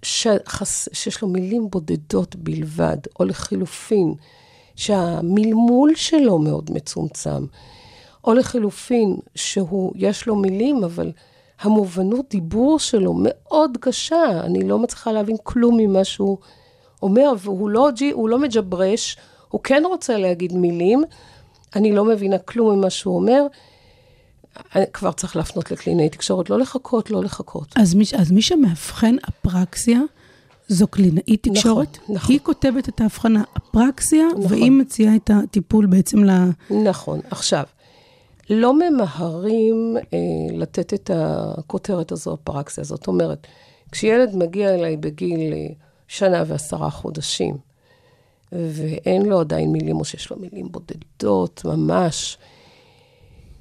שחס, 0.02 0.88
שיש 0.92 1.22
לו 1.22 1.28
מילים 1.28 1.70
בודדות 1.70 2.36
בלבד, 2.36 2.96
או 3.20 3.24
לחילופין, 3.24 4.14
שהמלמול 4.78 5.94
שלו 5.94 6.38
מאוד 6.38 6.70
מצומצם, 6.74 7.46
או 8.24 8.34
לחילופין, 8.34 9.16
שהוא, 9.34 9.92
יש 9.96 10.26
לו 10.26 10.36
מילים, 10.36 10.84
אבל 10.84 11.12
המובנות 11.60 12.26
דיבור 12.30 12.78
שלו 12.78 13.14
מאוד 13.16 13.76
קשה. 13.80 14.40
אני 14.44 14.68
לא 14.68 14.78
מצליחה 14.78 15.12
להבין 15.12 15.36
כלום 15.42 15.76
ממה 15.76 16.04
שהוא 16.04 16.38
אומר, 17.02 17.32
והוא 17.38 17.70
לא, 17.70 17.88
הוא 18.12 18.28
לא 18.28 18.38
מג'ברש, 18.38 19.16
הוא 19.48 19.60
כן 19.64 19.82
רוצה 19.86 20.16
להגיד 20.16 20.52
מילים, 20.52 21.02
אני 21.76 21.92
לא 21.92 22.04
מבינה 22.04 22.38
כלום 22.38 22.78
ממה 22.78 22.90
שהוא 22.90 23.16
אומר. 23.16 23.46
כבר 24.92 25.12
צריך 25.12 25.36
להפנות 25.36 25.70
לקלינאי 25.70 26.08
תקשורת, 26.08 26.50
לא 26.50 26.58
לחכות, 26.58 27.10
לא 27.10 27.22
לחכות. 27.22 27.74
אז 27.76 27.94
מי, 27.94 28.04
אז 28.18 28.30
מי 28.30 28.42
שמאבחן 28.42 29.16
אפרקסיה, 29.28 30.00
זו 30.68 30.86
קלינאית 30.86 31.48
תקשורת? 31.48 31.98
נכון. 32.08 32.34
היא 32.34 32.40
כותבת 32.42 32.88
את 32.88 33.00
ההבחנה 33.00 33.42
אפרקסיה, 33.56 34.26
נכון. 34.26 34.46
והיא 34.52 34.72
מציעה 34.72 35.16
את 35.16 35.30
הטיפול 35.34 35.86
בעצם 35.86 36.24
ל... 36.24 36.30
נכון. 36.70 37.20
עכשיו, 37.30 37.64
לא 38.50 38.74
ממהרים 38.74 39.96
אה, 39.96 40.56
לתת 40.56 40.94
את 40.94 41.10
הכותרת 41.14 42.12
הזו, 42.12 42.32
הפרקסיה. 42.32 42.84
זאת 42.84 43.06
אומרת, 43.06 43.46
כשילד 43.92 44.36
מגיע 44.36 44.74
אליי 44.74 44.96
בגיל 44.96 45.52
אה, 45.52 45.66
שנה 46.08 46.44
ועשרה 46.46 46.90
חודשים, 46.90 47.56
ואין 48.52 49.26
לו 49.26 49.40
עדיין 49.40 49.72
מילים, 49.72 49.96
או 49.96 50.04
שיש 50.04 50.30
לו 50.30 50.36
מילים 50.36 50.68
בודדות 50.72 51.64
ממש, 51.64 52.38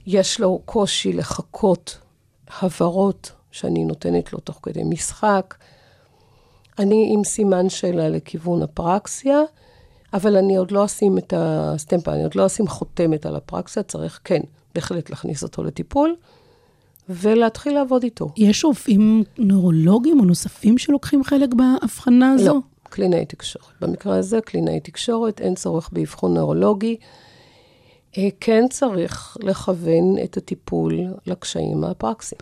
יש 0.07 0.39
לו 0.39 0.61
קושי 0.65 1.13
לחכות 1.13 1.97
הבהרות 2.61 3.31
שאני 3.51 3.83
נותנת 3.83 4.33
לו 4.33 4.39
תוך 4.39 4.59
כדי 4.63 4.83
משחק. 4.83 5.55
אני 6.79 7.09
עם 7.13 7.23
סימן 7.23 7.69
שאלה 7.69 8.09
לכיוון 8.09 8.61
הפרקסיה, 8.61 9.39
אבל 10.13 10.37
אני 10.37 10.57
עוד 10.57 10.71
לא 10.71 10.85
אשים 10.85 11.17
את 11.17 11.33
הסטמפה, 11.37 12.13
אני 12.13 12.23
עוד 12.23 12.35
לא 12.35 12.45
אשים 12.45 12.67
חותמת 12.67 13.25
על 13.25 13.35
הפרקסיה, 13.35 13.83
צריך 13.83 14.19
כן, 14.23 14.41
בהחלט 14.75 15.09
להכניס 15.09 15.43
אותו 15.43 15.63
לטיפול, 15.63 16.15
ולהתחיל 17.09 17.73
לעבוד 17.73 18.03
איתו. 18.03 18.29
יש 18.37 18.65
רופאים 18.65 19.23
נוירולוגים 19.37 20.19
או 20.19 20.25
נוספים 20.25 20.77
שלוקחים 20.77 21.23
חלק 21.23 21.49
בהבחנה 21.53 22.31
הזו? 22.31 22.53
לא, 22.53 22.59
קלינאי 22.83 23.25
תקשורת. 23.25 23.65
במקרה 23.81 24.17
הזה, 24.17 24.41
קלינאי 24.41 24.79
תקשורת, 24.79 25.41
אין 25.41 25.55
צורך 25.55 25.89
באבחון 25.91 26.33
נוירולוגי. 26.33 26.97
אה, 28.17 28.27
כן 28.39 28.65
צריך 28.69 29.37
לכוון 29.43 30.15
את 30.23 30.37
הטיפול 30.37 30.99
לקשיים 31.25 31.83
הפרקסיים. 31.83 32.41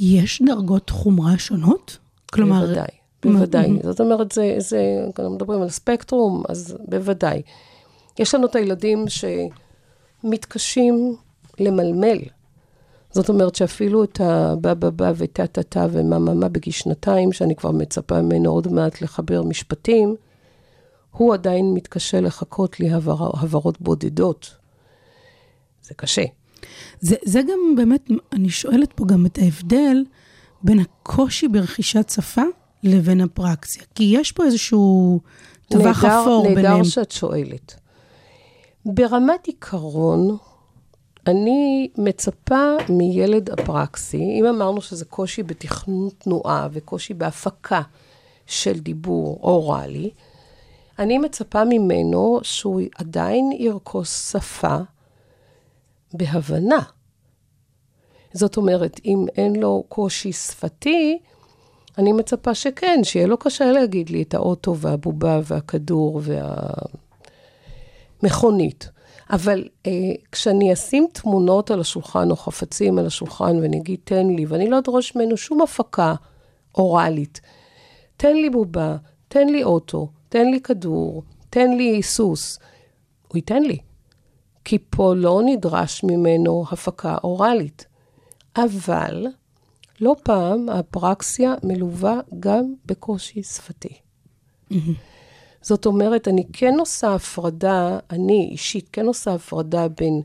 יש 0.00 0.42
דרגות 0.46 0.90
חומרה 0.90 1.38
שונות? 1.38 1.98
כלומר... 2.32 2.60
בוודאי, 2.60 2.86
בוודאי. 3.32 3.70
זאת 3.82 4.00
אומרת, 4.00 4.32
זה, 4.32 4.54
זה, 4.58 5.04
אנחנו 5.06 5.34
מדברים 5.34 5.62
על 5.62 5.68
ספקטרום, 5.68 6.42
אז 6.48 6.76
בוודאי. 6.88 7.42
יש 8.18 8.34
לנו 8.34 8.46
את 8.46 8.54
הילדים 8.54 9.04
שמתקשים 10.24 11.16
למלמל. 11.60 12.18
זאת 13.10 13.28
אומרת 13.28 13.54
שאפילו 13.54 14.04
את 14.04 14.20
הבא 14.20 14.74
בא 14.74 14.90
בא 14.90 15.12
וטה 15.16 15.46
טה 15.46 15.62
טה 15.62 15.86
ומה 15.90 16.18
מה 16.18 16.34
מה 16.34 16.48
בגיל 16.48 16.72
שנתיים, 16.72 17.32
שאני 17.32 17.56
כבר 17.56 17.70
מצפה 17.70 18.22
ממנו 18.22 18.50
עוד 18.50 18.72
מעט 18.72 19.02
לחבר 19.02 19.42
משפטים, 19.42 20.16
הוא 21.10 21.34
עדיין 21.34 21.74
מתקשה 21.74 22.20
לחכות 22.20 22.80
לי 22.80 22.90
הבהר, 22.92 23.30
הבהרות 23.40 23.80
בודדות. 23.80 24.56
זה 25.82 25.94
קשה. 25.94 26.24
זה, 27.00 27.16
זה 27.24 27.42
גם 27.42 27.76
באמת, 27.76 28.10
אני 28.32 28.50
שואלת 28.50 28.92
פה 28.92 29.04
גם 29.06 29.26
את 29.26 29.38
ההבדל 29.38 30.04
בין 30.62 30.78
הקושי 30.78 31.48
ברכישת 31.48 32.10
שפה 32.10 32.42
לבין 32.86 33.20
הפרקסיה. 33.20 33.82
כי 33.94 34.04
יש 34.04 34.32
פה 34.32 34.44
איזשהו 34.44 35.20
טווח 35.68 36.04
אפור 36.04 36.48
ביניהם. 36.48 36.76
נהדר 36.76 36.84
שאת 36.84 37.10
שואלת. 37.10 37.74
ברמת 38.86 39.46
עיקרון, 39.46 40.36
אני 41.26 41.88
מצפה 41.98 42.76
מילד 42.88 43.50
אפרקסי, 43.50 44.22
אם 44.40 44.46
אמרנו 44.46 44.80
שזה 44.80 45.04
קושי 45.04 45.42
בתכנון 45.42 46.08
תנועה 46.18 46.68
וקושי 46.72 47.14
בהפקה 47.14 47.82
של 48.46 48.78
דיבור 48.78 49.38
אוראלי, 49.42 50.10
אני 50.98 51.18
מצפה 51.18 51.64
ממנו 51.64 52.40
שהוא 52.42 52.80
עדיין 52.94 53.52
ירכוש 53.52 54.08
שפה 54.08 54.76
בהבנה. 56.12 56.82
זאת 58.32 58.56
אומרת, 58.56 59.00
אם 59.04 59.26
אין 59.36 59.56
לו 59.56 59.84
קושי 59.88 60.32
שפתי, 60.32 61.18
אני 61.98 62.12
מצפה 62.12 62.54
שכן, 62.54 63.00
שיהיה 63.04 63.26
לו 63.26 63.36
קשה 63.36 63.72
להגיד 63.72 64.10
לי 64.10 64.22
את 64.22 64.34
האוטו 64.34 64.76
והבובה 64.76 65.40
והכדור 65.44 66.20
והמכונית. 68.22 68.90
אבל 69.30 69.68
אה, 69.86 69.92
כשאני 70.32 70.72
אשים 70.72 71.06
תמונות 71.12 71.70
על 71.70 71.80
השולחן 71.80 72.30
או 72.30 72.36
חפצים 72.36 72.98
על 72.98 73.06
השולחן 73.06 73.58
ואני 73.62 73.78
אגיד, 73.78 73.98
תן 74.04 74.26
לי, 74.26 74.46
ואני 74.46 74.70
לא 74.70 74.78
אדרוש 74.78 75.16
ממנו 75.16 75.36
שום 75.36 75.62
הפקה 75.62 76.14
אוראלית, 76.74 77.40
תן 78.16 78.36
לי 78.36 78.50
בובה, 78.50 78.96
תן 79.28 79.48
לי 79.48 79.64
אוטו, 79.64 80.08
תן 80.28 80.50
לי 80.50 80.60
כדור, 80.60 81.22
תן 81.50 81.70
לי 81.70 82.02
סוס, 82.02 82.58
הוא 83.28 83.36
ייתן 83.36 83.62
לי. 83.62 83.78
כי 84.64 84.78
פה 84.90 85.14
לא 85.14 85.42
נדרש 85.44 86.04
ממנו 86.04 86.64
הפקה 86.70 87.16
אוראלית. 87.24 87.86
אבל 88.56 89.26
לא 90.00 90.16
פעם 90.22 90.68
האפרקסיה 90.68 91.54
מלווה 91.62 92.20
גם 92.40 92.74
בקושי 92.86 93.42
שפתי. 93.42 93.94
זאת 95.62 95.86
אומרת, 95.86 96.28
אני 96.28 96.44
כן 96.52 96.74
עושה 96.78 97.14
הפרדה, 97.14 97.98
אני 98.10 98.48
אישית 98.52 98.88
כן 98.92 99.06
עושה 99.06 99.34
הפרדה 99.34 99.88
בין 99.88 100.22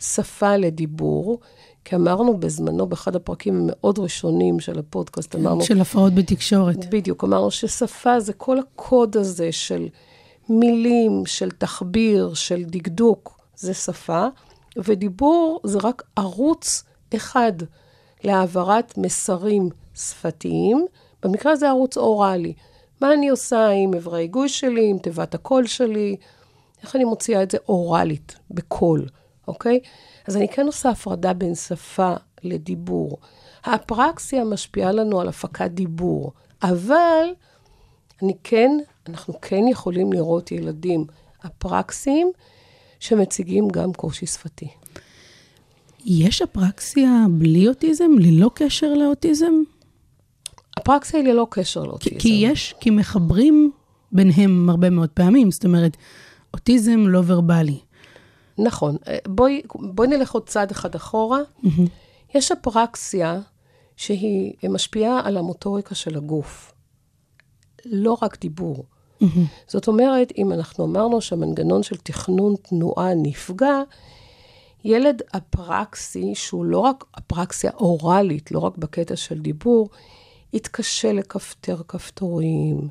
שפה 0.00 0.56
לדיבור, 0.56 1.40
כי 1.84 1.96
אמרנו 1.96 2.36
בזמנו, 2.36 2.86
באחד 2.86 3.16
הפרקים 3.16 3.54
המאוד 3.60 3.98
ראשונים 3.98 4.60
של 4.60 4.78
הפודקאסט, 4.78 5.36
אמרנו, 5.36 5.62
של 5.62 5.80
הפרעות 5.80 6.14
בתקשורת. 6.14 6.90
בדיוק, 6.90 7.24
אמרנו 7.24 7.50
ששפה 7.50 8.20
זה 8.20 8.32
כל 8.32 8.58
הקוד 8.58 9.16
הזה 9.16 9.52
של 9.52 9.88
מילים, 10.48 11.26
של 11.26 11.50
תחביר, 11.50 12.34
של 12.34 12.64
דקדוק, 12.64 13.40
זה 13.56 13.74
שפה, 13.74 14.26
ודיבור 14.76 15.60
זה 15.64 15.78
רק 15.82 16.02
ערוץ 16.16 16.84
אחד 17.16 17.52
להעברת 18.24 18.98
מסרים 18.98 19.68
שפתיים, 19.94 20.86
במקרה 21.22 21.52
הזה 21.52 21.68
ערוץ 21.68 21.96
אוראלי. 21.96 22.54
מה 23.00 23.12
אני 23.12 23.28
עושה 23.28 23.68
עם 23.68 23.94
אברי 23.94 24.18
ההיגוי 24.18 24.48
שלי, 24.48 24.90
עם 24.90 24.98
תיבת 24.98 25.34
הקול 25.34 25.66
שלי, 25.66 26.16
איך 26.82 26.96
אני 26.96 27.04
מוציאה 27.04 27.42
את 27.42 27.50
זה 27.50 27.58
אוראלית, 27.68 28.36
בקול, 28.50 29.08
אוקיי? 29.48 29.80
אז 30.28 30.36
אני 30.36 30.48
כן 30.48 30.66
עושה 30.66 30.88
הפרדה 30.88 31.32
בין 31.32 31.54
שפה 31.54 32.14
לדיבור. 32.42 33.18
האפרקסיה 33.64 34.44
משפיעה 34.44 34.92
לנו 34.92 35.20
על 35.20 35.28
הפקת 35.28 35.70
דיבור, 35.70 36.32
אבל 36.62 37.24
אני 38.22 38.36
כן, 38.44 38.78
אנחנו 39.08 39.40
כן 39.40 39.68
יכולים 39.68 40.12
לראות 40.12 40.52
ילדים 40.52 41.04
אפרקסיים 41.46 42.32
שמציגים 43.00 43.68
גם 43.68 43.92
קושי 43.92 44.26
שפתי. 44.26 44.68
יש 46.04 46.42
אפרקסיה 46.42 47.26
בלי 47.30 47.68
אוטיזם? 47.68 48.10
ללא 48.18 48.50
קשר 48.54 48.94
לאוטיזם? 48.94 49.52
אפרקסיה 50.78 51.20
היא 51.20 51.28
ללא 51.28 51.46
קשר 51.50 51.82
לאוטיזם. 51.82 52.18
כי 52.18 52.28
יש, 52.28 52.74
כי 52.80 52.90
מחברים 52.90 53.70
ביניהם 54.12 54.70
הרבה 54.70 54.90
מאוד 54.90 55.08
פעמים. 55.08 55.50
זאת 55.50 55.64
אומרת, 55.64 55.96
אוטיזם 56.54 57.04
לא 57.08 57.22
ורבלי. 57.26 57.78
נכון. 58.58 58.96
אה, 59.08 59.18
בואי, 59.28 59.62
בואי 59.74 60.08
נלך 60.08 60.32
עוד 60.32 60.48
צעד 60.48 60.70
אחד 60.70 60.94
אחורה. 60.94 61.40
יש 62.34 62.52
אפרקסיה 62.52 63.40
שהיא 63.96 64.70
משפיעה 64.70 65.20
על 65.24 65.36
המוטוריקה 65.36 65.94
של 65.94 66.16
הגוף. 66.16 66.74
לא 67.84 68.18
רק 68.22 68.40
דיבור. 68.40 68.84
זאת 69.68 69.88
אומרת, 69.88 70.32
אם 70.38 70.52
אנחנו 70.52 70.84
אמרנו 70.84 71.20
שהמנגנון 71.20 71.82
של 71.82 71.96
תכנון 71.96 72.54
תנועה 72.62 73.14
נפגע, 73.14 73.82
ילד 74.84 75.22
אפרקסי, 75.36 76.34
שהוא 76.34 76.64
לא 76.64 76.78
רק 76.78 77.04
אפרקסיה 77.18 77.70
אוראלית, 77.74 78.50
לא 78.52 78.58
רק 78.58 78.76
בקטע 78.78 79.16
של 79.16 79.38
דיבור, 79.38 79.88
יתקשה 80.52 81.12
לכפתר 81.12 81.76
כפתורים, 81.88 82.88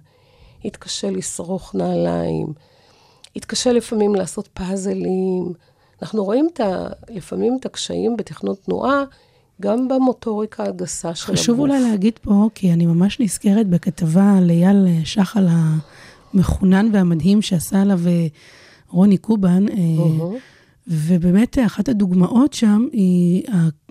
יתקשה 0.64 1.12
לשרוך 1.12 1.76
נעליים, 1.76 2.48
יתקשה 3.36 3.74
לפעמים 3.74 4.16
לעשות 4.16 4.48
פאזלים. 4.54 5.54
אנחנו 6.02 6.24
רואים 6.24 6.50
את 6.54 6.60
ה, 6.60 6.88
לפעמים 7.10 7.58
את 7.60 7.66
הקשיים 7.66 8.18
בתכנון 8.18 8.56
תנועה, 8.56 9.04
גם 9.62 9.88
במוטוריקה 9.88 10.64
הגסה 10.64 11.16
של 11.16 11.32
הגוף. 11.32 11.40
חשוב 11.40 11.60
אולי 11.60 11.82
להגיד 11.82 12.20
פה, 12.22 12.50
כי 12.56 12.74
אני 12.74 12.86
ממש 12.86 13.20
נזכרת 13.20 13.68
בכתבה 13.68 14.34
על 14.38 14.50
אייל 14.50 14.88
שחל 15.04 15.48
המחונן 16.34 16.90
והמדהים 16.94 17.42
שעשה 17.42 17.82
עליו 17.82 18.00
אה, 18.08 18.28
רוני 18.90 19.18
קובן, 19.18 19.66
אה, 19.70 19.76
ובאמת 20.88 21.58
אחת 21.66 21.90
הדוגמאות 21.90 22.54
שם 22.54 22.88
היא 22.92 23.44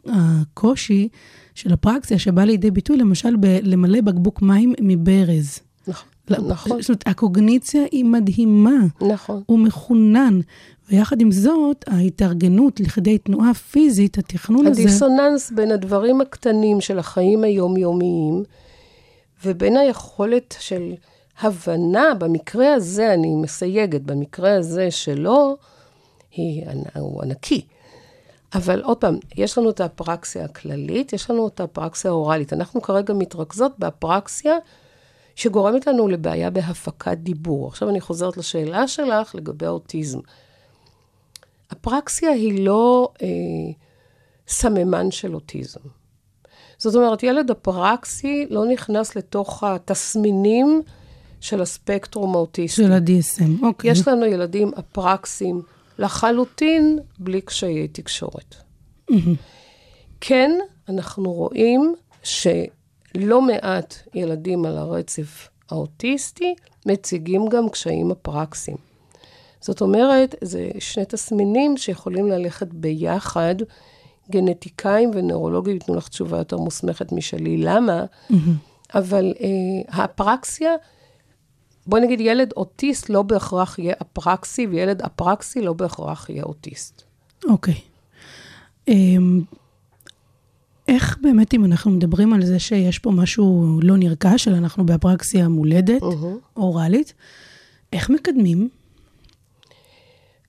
הקושי 0.06 1.08
של 1.54 1.72
הפרקסיה 1.72 2.18
שבא 2.18 2.44
לידי 2.44 2.70
ביטוי 2.70 2.96
למשל 2.96 3.36
בלמלא 3.36 4.00
בקבוק 4.00 4.42
מים 4.42 4.74
מברז. 4.80 5.58
נכון, 5.88 6.48
נכון, 6.48 6.82
זאת 6.82 6.88
אומרת, 6.88 7.02
הקוגניציה 7.06 7.82
היא 7.92 8.04
מדהימה, 8.04 8.78
נכון. 9.08 9.42
הוא 9.46 9.58
מחונן, 9.58 10.40
ויחד 10.90 11.20
עם 11.20 11.30
זאת, 11.30 11.84
ההתארגנות 11.86 12.80
לכדי 12.80 13.18
תנועה 13.18 13.54
פיזית, 13.54 14.18
התכנון 14.18 14.66
הזה... 14.66 14.82
הדיסוננס 14.82 15.50
בין 15.50 15.72
הדברים 15.72 16.20
הקטנים 16.20 16.80
של 16.80 16.98
החיים 16.98 17.44
היומיומיים, 17.44 18.42
ובין 19.44 19.76
היכולת 19.76 20.54
של 20.60 20.92
הבנה, 21.40 22.14
במקרה 22.18 22.74
הזה, 22.74 23.14
אני 23.14 23.34
מסייגת, 23.34 24.00
במקרה 24.00 24.54
הזה 24.54 24.90
שלו, 24.90 25.56
היא, 26.32 26.64
הוא 26.94 27.22
ענקי. 27.22 27.66
אבל 28.54 28.82
עוד 28.82 28.96
פעם, 28.96 29.18
יש 29.36 29.58
לנו 29.58 29.70
את 29.70 29.80
הפרקסיה 29.80 30.44
הכללית, 30.44 31.12
יש 31.12 31.30
לנו 31.30 31.48
את 31.48 31.60
הפרקסיה 31.60 32.10
האוראלית. 32.10 32.52
אנחנו 32.52 32.82
כרגע 32.82 33.14
מתרכזות 33.14 33.72
בפרקסיה 33.78 34.54
שגורמת 35.34 35.86
לנו 35.86 36.08
לבעיה 36.08 36.50
בהפקת 36.50 37.16
דיבור. 37.18 37.68
עכשיו 37.68 37.88
אני 37.88 38.00
חוזרת 38.00 38.36
לשאלה 38.36 38.88
שלך 38.88 39.34
לגבי 39.34 39.66
האוטיזם. 39.66 40.18
הפרקסיה 41.70 42.30
היא 42.30 42.64
לא 42.64 43.12
אה, 43.22 43.28
סממן 44.48 45.10
של 45.10 45.34
אוטיזם. 45.34 45.80
זאת 46.78 46.94
אומרת, 46.94 47.22
ילד 47.22 47.50
הפרקסי 47.50 48.46
לא 48.50 48.66
נכנס 48.66 49.16
לתוך 49.16 49.64
התסמינים 49.64 50.82
של 51.40 51.62
הספקטרום 51.62 52.34
האוטיסטי. 52.34 52.82
של 52.82 52.92
ה-DSM, 52.92 53.66
אוקיי. 53.66 53.90
יש 53.90 54.08
לנו 54.08 54.26
ילדים 54.26 54.70
אפרקסים 54.78 55.62
לחלוטין 56.00 56.98
בלי 57.18 57.40
קשיי 57.40 57.88
תקשורת. 57.88 58.54
כן, 60.20 60.50
אנחנו 60.88 61.32
רואים 61.32 61.94
שלא 62.22 63.42
מעט 63.42 63.94
ילדים 64.14 64.64
על 64.64 64.76
הרצף 64.78 65.48
האוטיסטי 65.70 66.54
מציגים 66.86 67.48
גם 67.48 67.68
קשיים 67.68 68.10
אפרקסיים. 68.10 68.76
זאת 69.60 69.80
אומרת, 69.80 70.34
זה 70.44 70.70
שני 70.78 71.04
תסמינים 71.04 71.76
שיכולים 71.76 72.28
ללכת 72.28 72.68
ביחד. 72.72 73.54
גנטיקאים 74.30 75.10
ונאורולוגים 75.14 75.74
ייתנו 75.74 75.94
לך 75.94 76.08
תשובה 76.08 76.38
יותר 76.38 76.56
מוסמכת 76.56 77.12
משלי, 77.12 77.56
למה? 77.56 78.04
אבל 78.94 79.34
אה, 79.40 79.48
האפרקסיה, 79.88 80.70
בואי 81.90 82.02
נגיד, 82.02 82.20
ילד 82.20 82.52
אוטיסט 82.56 83.08
לא 83.08 83.22
בהכרח 83.22 83.78
יהיה 83.78 83.94
אפרקסי, 84.02 84.66
וילד 84.66 85.02
אפרקסי 85.02 85.60
לא 85.60 85.72
בהכרח 85.72 86.30
יהיה 86.30 86.42
אוטיסט. 86.42 87.02
אוקיי. 87.48 87.74
אמ, 88.88 89.40
איך 90.88 91.18
באמת, 91.22 91.54
אם 91.54 91.64
אנחנו 91.64 91.90
מדברים 91.90 92.32
על 92.32 92.44
זה 92.44 92.58
שיש 92.58 92.98
פה 92.98 93.10
משהו 93.10 93.78
לא 93.82 93.96
נרכש, 93.96 94.48
אלא 94.48 94.56
אנחנו 94.56 94.86
באפרקסיה 94.86 95.48
מולדת, 95.48 96.02
אוראלית, 96.56 97.14
איך 97.92 98.10
מקדמים? 98.10 98.68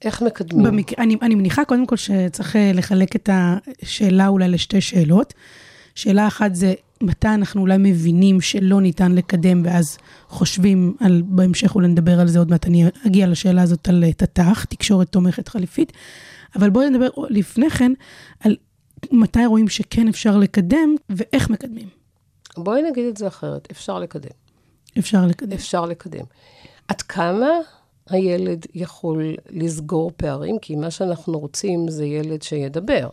איך 0.01 0.21
מקדמים? 0.21 0.65
במק... 0.65 0.99
אני, 0.99 1.17
אני 1.21 1.35
מניחה 1.35 1.65
קודם 1.65 1.85
כל 1.85 1.97
שצריך 1.97 2.55
אה, 2.55 2.71
לחלק 2.73 3.15
את 3.15 3.29
השאלה 3.33 4.27
אולי 4.27 4.47
לשתי 4.47 4.81
שאלות. 4.81 5.33
שאלה 5.95 6.27
אחת 6.27 6.55
זה, 6.55 6.73
מתי 7.01 7.27
אנחנו 7.27 7.61
אולי 7.61 7.77
מבינים 7.79 8.41
שלא 8.41 8.81
ניתן 8.81 9.11
לקדם, 9.11 9.61
ואז 9.65 9.97
חושבים 10.27 10.95
על, 10.99 11.21
בהמשך 11.25 11.75
אולי 11.75 11.87
נדבר 11.87 12.19
על 12.19 12.27
זה 12.27 12.39
עוד 12.39 12.49
מעט, 12.49 12.67
אני 12.67 12.85
אגיע 13.07 13.27
לשאלה 13.27 13.61
הזאת 13.61 13.89
על 13.89 14.03
אה, 14.03 14.13
תת"ח, 14.13 14.65
תקשורת 14.65 15.09
תומכת 15.09 15.47
חליפית. 15.47 15.91
אבל 16.55 16.69
בואי 16.69 16.89
נדבר 16.89 17.07
לפני 17.29 17.69
כן 17.69 17.91
על 18.39 18.55
מתי 19.11 19.45
רואים 19.45 19.67
שכן 19.67 20.07
אפשר 20.07 20.37
לקדם, 20.37 20.95
ואיך 21.09 21.49
מקדמים. 21.49 21.87
בואי 22.57 22.81
נגיד 22.81 23.05
את 23.05 23.17
זה 23.17 23.27
אחרת, 23.27 23.67
אפשר 23.71 23.99
לקדם. 23.99 24.31
אפשר 24.99 25.25
לקדם. 25.25 25.53
אפשר 25.53 25.85
לקדם. 25.85 26.25
עד 26.87 27.01
כמה 27.01 27.49
הילד 28.09 28.65
יכול 28.73 29.35
לסגור 29.49 30.11
פערים? 30.17 30.59
כי 30.61 30.75
מה 30.75 30.91
שאנחנו 30.91 31.39
רוצים 31.39 31.89
זה 31.89 32.05
ילד 32.05 32.41
שידבר. 32.41 33.09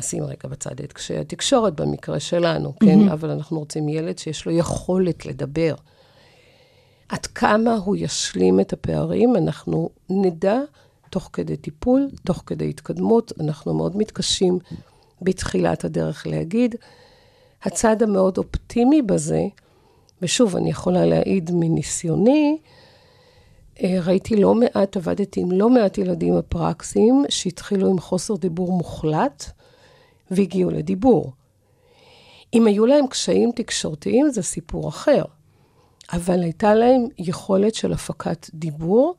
נשים 0.00 0.24
רגע 0.24 0.48
בצד 0.48 0.80
את 0.80 0.92
קשיי 0.92 1.18
התקשורת 1.18 1.74
במקרה 1.80 2.20
שלנו, 2.20 2.72
כן? 2.78 3.08
אבל 3.08 3.30
אנחנו 3.30 3.58
רוצים 3.58 3.88
ילד 3.88 4.18
שיש 4.18 4.46
לו 4.46 4.52
יכולת 4.52 5.26
לדבר. 5.26 5.74
עד 7.08 7.26
כמה 7.26 7.76
הוא 7.76 7.96
ישלים 7.96 8.60
את 8.60 8.72
הפערים, 8.72 9.36
אנחנו 9.36 9.90
נדע 10.10 10.58
תוך 11.10 11.30
כדי 11.32 11.56
טיפול, 11.56 12.08
תוך 12.26 12.42
כדי 12.46 12.68
התקדמות. 12.68 13.32
אנחנו 13.40 13.74
מאוד 13.74 13.96
מתקשים 13.96 14.58
בתחילת 15.22 15.84
הדרך 15.84 16.26
להגיד. 16.26 16.74
הצד 17.62 18.02
המאוד 18.02 18.38
אופטימי 18.38 19.02
בזה, 19.02 19.42
ושוב, 20.22 20.56
אני 20.56 20.70
יכולה 20.70 21.06
להעיד 21.06 21.50
מניסיוני, 21.54 22.58
אה, 23.82 23.98
ראיתי 24.04 24.36
לא 24.36 24.54
מעט, 24.54 24.96
עבדתי 24.96 25.40
עם 25.40 25.52
לא 25.52 25.70
מעט 25.70 25.98
ילדים 25.98 26.38
אפרקסיים 26.38 27.24
שהתחילו 27.28 27.90
עם 27.90 27.98
חוסר 27.98 28.36
דיבור 28.36 28.72
מוחלט 28.72 29.59
והגיעו 30.30 30.70
לדיבור. 30.70 31.32
אם 32.54 32.66
היו 32.66 32.86
להם 32.86 33.06
קשיים 33.06 33.50
תקשורתיים, 33.56 34.30
זה 34.30 34.42
סיפור 34.42 34.88
אחר. 34.88 35.22
אבל 36.12 36.42
הייתה 36.42 36.74
להם 36.74 37.06
יכולת 37.18 37.74
של 37.74 37.92
הפקת 37.92 38.46
דיבור. 38.54 39.14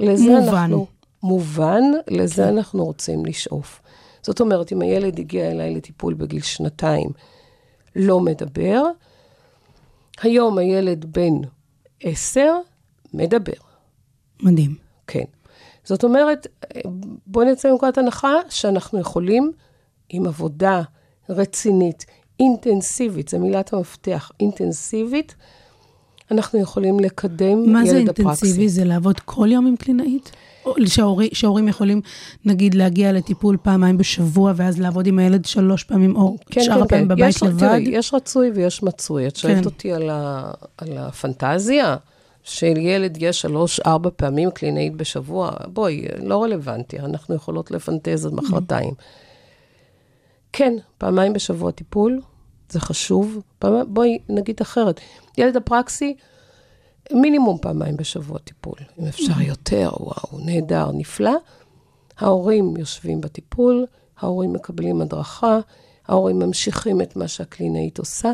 לזה 0.00 0.24
מובן. 0.24 0.48
אנחנו... 0.48 0.86
מובן, 1.22 1.82
לזה 2.08 2.48
אנחנו 2.48 2.84
רוצים 2.84 3.26
לשאוף. 3.26 3.80
זאת 4.22 4.40
אומרת, 4.40 4.72
אם 4.72 4.82
הילד 4.82 5.18
הגיע 5.18 5.50
אליי 5.50 5.74
לטיפול 5.74 6.14
בגיל 6.14 6.42
שנתיים, 6.42 7.10
לא 7.96 8.20
מדבר, 8.20 8.82
היום 10.22 10.58
הילד 10.58 11.04
בן 11.04 11.34
עשר, 12.02 12.56
מדבר. 13.14 13.52
מדהים. 14.42 14.74
כן. 15.06 15.24
זאת 15.84 16.04
אומרת, 16.04 16.46
בואי 17.26 17.46
נצא 17.46 17.70
מנקודת 17.70 17.98
הנחה 17.98 18.34
שאנחנו 18.48 18.98
יכולים, 18.98 19.52
עם 20.10 20.26
עבודה 20.26 20.82
רצינית, 21.28 22.06
אינטנסיבית, 22.40 23.28
זו 23.28 23.38
מילת 23.38 23.72
המפתח, 23.72 24.30
אינטנסיבית, 24.40 25.34
אנחנו 26.30 26.58
יכולים 26.58 27.00
לקדם 27.00 27.72
מה 27.72 27.86
זה 27.86 27.96
ילד 27.96 28.08
הפרקסי. 28.08 28.28
אינטנסיבי? 28.46 28.68
זה 28.68 28.84
לעבוד 28.84 29.20
כל 29.20 29.48
יום 29.52 29.66
עם 29.66 29.76
קלינאית? 29.76 30.32
או 30.66 30.74
שההורי, 30.86 31.28
שההורים 31.32 31.68
יכולים, 31.68 32.00
נגיד, 32.44 32.74
להגיע 32.74 33.12
לטיפול 33.12 33.56
פעמיים 33.62 33.98
בשבוע, 33.98 34.52
ואז 34.56 34.80
לעבוד 34.80 35.06
עם 35.06 35.18
הילד 35.18 35.44
שלוש 35.44 35.84
פעמים, 35.84 36.16
או 36.16 36.36
כן, 36.50 36.62
שאר 36.62 36.74
כן, 36.74 36.82
הפעמים 36.82 37.08
כן. 37.08 37.08
בבית 37.08 37.36
יש, 37.36 37.42
לבד? 37.42 37.58
תראי, 37.58 37.88
יש 37.88 38.14
רצוי 38.14 38.50
ויש 38.54 38.82
מצוי. 38.82 39.26
את 39.26 39.36
שואלת 39.36 39.58
כן. 39.58 39.64
אותי 39.64 39.92
על, 39.92 40.10
ה, 40.10 40.50
על 40.78 40.98
הפנטזיה, 40.98 41.96
שלילד 42.42 43.18
יש 43.20 43.40
שלוש-ארבע 43.40 44.10
פעמים 44.16 44.50
קלינאית 44.50 44.96
בשבוע, 44.96 45.50
בואי, 45.66 46.04
לא 46.22 46.42
רלוונטי, 46.42 46.98
אנחנו 46.98 47.34
יכולות 47.34 47.70
לפנטז 47.70 48.26
עד 48.26 48.34
מחרתיים. 48.34 48.94
כן, 50.52 50.74
פעמיים 50.98 51.32
בשבוע 51.32 51.70
טיפול, 51.70 52.20
זה 52.68 52.80
חשוב. 52.80 53.38
פעמיים, 53.58 53.84
בואי 53.88 54.18
נגיד 54.28 54.56
אחרת. 54.60 55.00
ילד 55.38 55.56
הפרקסי, 55.56 56.16
מינימום 57.12 57.58
פעמיים 57.58 57.96
בשבוע 57.96 58.38
טיפול. 58.38 58.78
אם 58.98 59.06
אפשר 59.06 59.40
יותר, 59.40 59.90
וואו, 60.00 60.38
נהדר, 60.44 60.90
נפלא. 60.94 61.36
ההורים 62.18 62.76
יושבים 62.76 63.20
בטיפול, 63.20 63.86
ההורים 64.18 64.52
מקבלים 64.52 65.00
הדרכה, 65.00 65.58
ההורים 66.08 66.38
ממשיכים 66.38 67.00
את 67.00 67.16
מה 67.16 67.28
שהקלינאית 67.28 67.98
עושה. 67.98 68.32